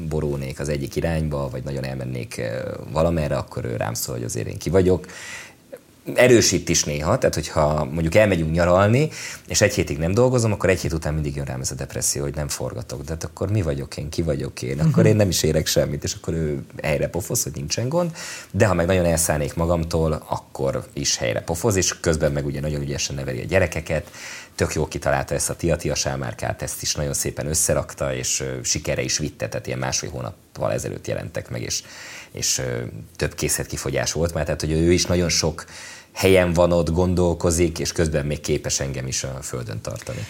[0.08, 2.62] borulnék az egyik irányba, vagy nagyon elmennék eh,
[2.92, 5.06] valamerre, akkor ő rám szól, hogy azért én ki vagyok,
[6.14, 9.08] erősít is néha, tehát hogyha mondjuk elmegyünk nyaralni,
[9.48, 12.22] és egy hétig nem dolgozom, akkor egy hét után mindig jön rám ez a depresszió,
[12.22, 13.02] hogy nem forgatok.
[13.02, 15.06] De hát akkor mi vagyok én, ki vagyok én, akkor uh-huh.
[15.06, 18.16] én nem is érek semmit, és akkor ő helyre pofoz, hogy nincsen gond.
[18.50, 22.80] De ha meg nagyon elszállnék magamtól, akkor is helyre pofoz, és közben meg ugye nagyon
[22.80, 24.10] ügyesen neveli a gyerekeket,
[24.54, 29.18] tök jó kitalálta ezt a Tia-Tia sámárkát, ezt is nagyon szépen összerakta, és sikere is
[29.18, 31.82] vitte, tehát ilyen másfél hónappal ezelőtt jelentek meg, és,
[32.32, 32.62] és
[33.16, 33.34] több
[33.66, 35.64] kifogyás volt már, tehát hogy ő is nagyon sok
[36.14, 40.26] helyen van ott, gondolkozik, és közben még képes engem is a földön tartani.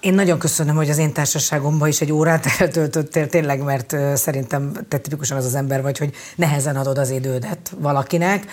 [0.00, 4.98] Én nagyon köszönöm, hogy az én társaságomban is egy órát eltöltöttél tényleg, mert szerintem te
[4.98, 8.46] tipikusan az az ember vagy, hogy nehezen adod az idődet valakinek.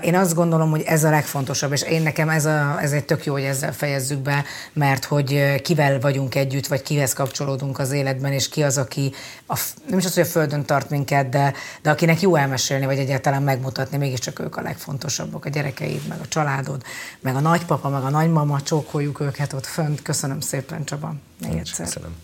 [0.00, 3.24] Én azt gondolom, hogy ez a legfontosabb, és én nekem ez, a, ez egy tök
[3.24, 8.32] jó, hogy ezzel fejezzük be, mert hogy kivel vagyunk együtt, vagy kihez kapcsolódunk az életben,
[8.32, 9.12] és ki az, aki
[9.46, 11.52] a, nem is az, hogy a földön tart minket, de,
[11.82, 16.28] de akinek jó elmesélni, vagy egyáltalán megmutatni, mégiscsak ők a legfontosabbak, a gyerekeid, meg a
[16.28, 16.82] családod,
[17.20, 20.02] meg a nagypapa, meg a nagymama, csókoljuk őket ott fönt.
[20.02, 20.40] Köszönöm
[20.84, 21.14] Csaba.
[21.40, 21.86] Még egyszer.
[21.86, 22.14] Köszönöm.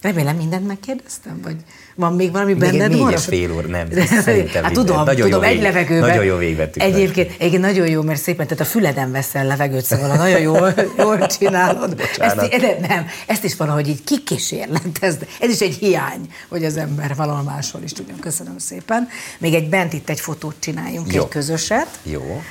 [0.00, 1.64] Remélem mindent megkérdeztem, vagy
[1.94, 2.90] van még valami még benned?
[2.90, 3.88] Még egy fél óra, nem.
[4.62, 6.08] hát tudom, nagyon tudom, egy levegőben.
[6.08, 6.82] Nagyon jó végvettük.
[6.82, 11.26] Egyébként, egyébként nagyon jó, mert szépen, tehát a füleden veszel levegőt, szóval nagyon jól, jól
[11.26, 12.00] csinálod.
[12.18, 15.26] ezt, de, nem, ezt is valahogy így kikísérletezd.
[15.40, 18.18] Ez is egy hiány, hogy az ember valahol máshol is tudjon.
[18.18, 19.08] Köszönöm szépen.
[19.38, 21.22] Még egy bent itt egy fotót csináljunk, jó.
[21.22, 21.88] egy közöset.
[22.02, 22.42] Jó.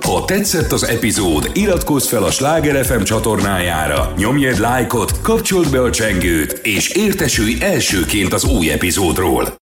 [0.00, 5.82] Ha tetszett az epizód, iratkozz fel a Sláger FM csatornájára, nyomj egy lájkot, kapcsold be
[5.82, 9.58] a csengőt, és értesülj elsőként az új epizódról.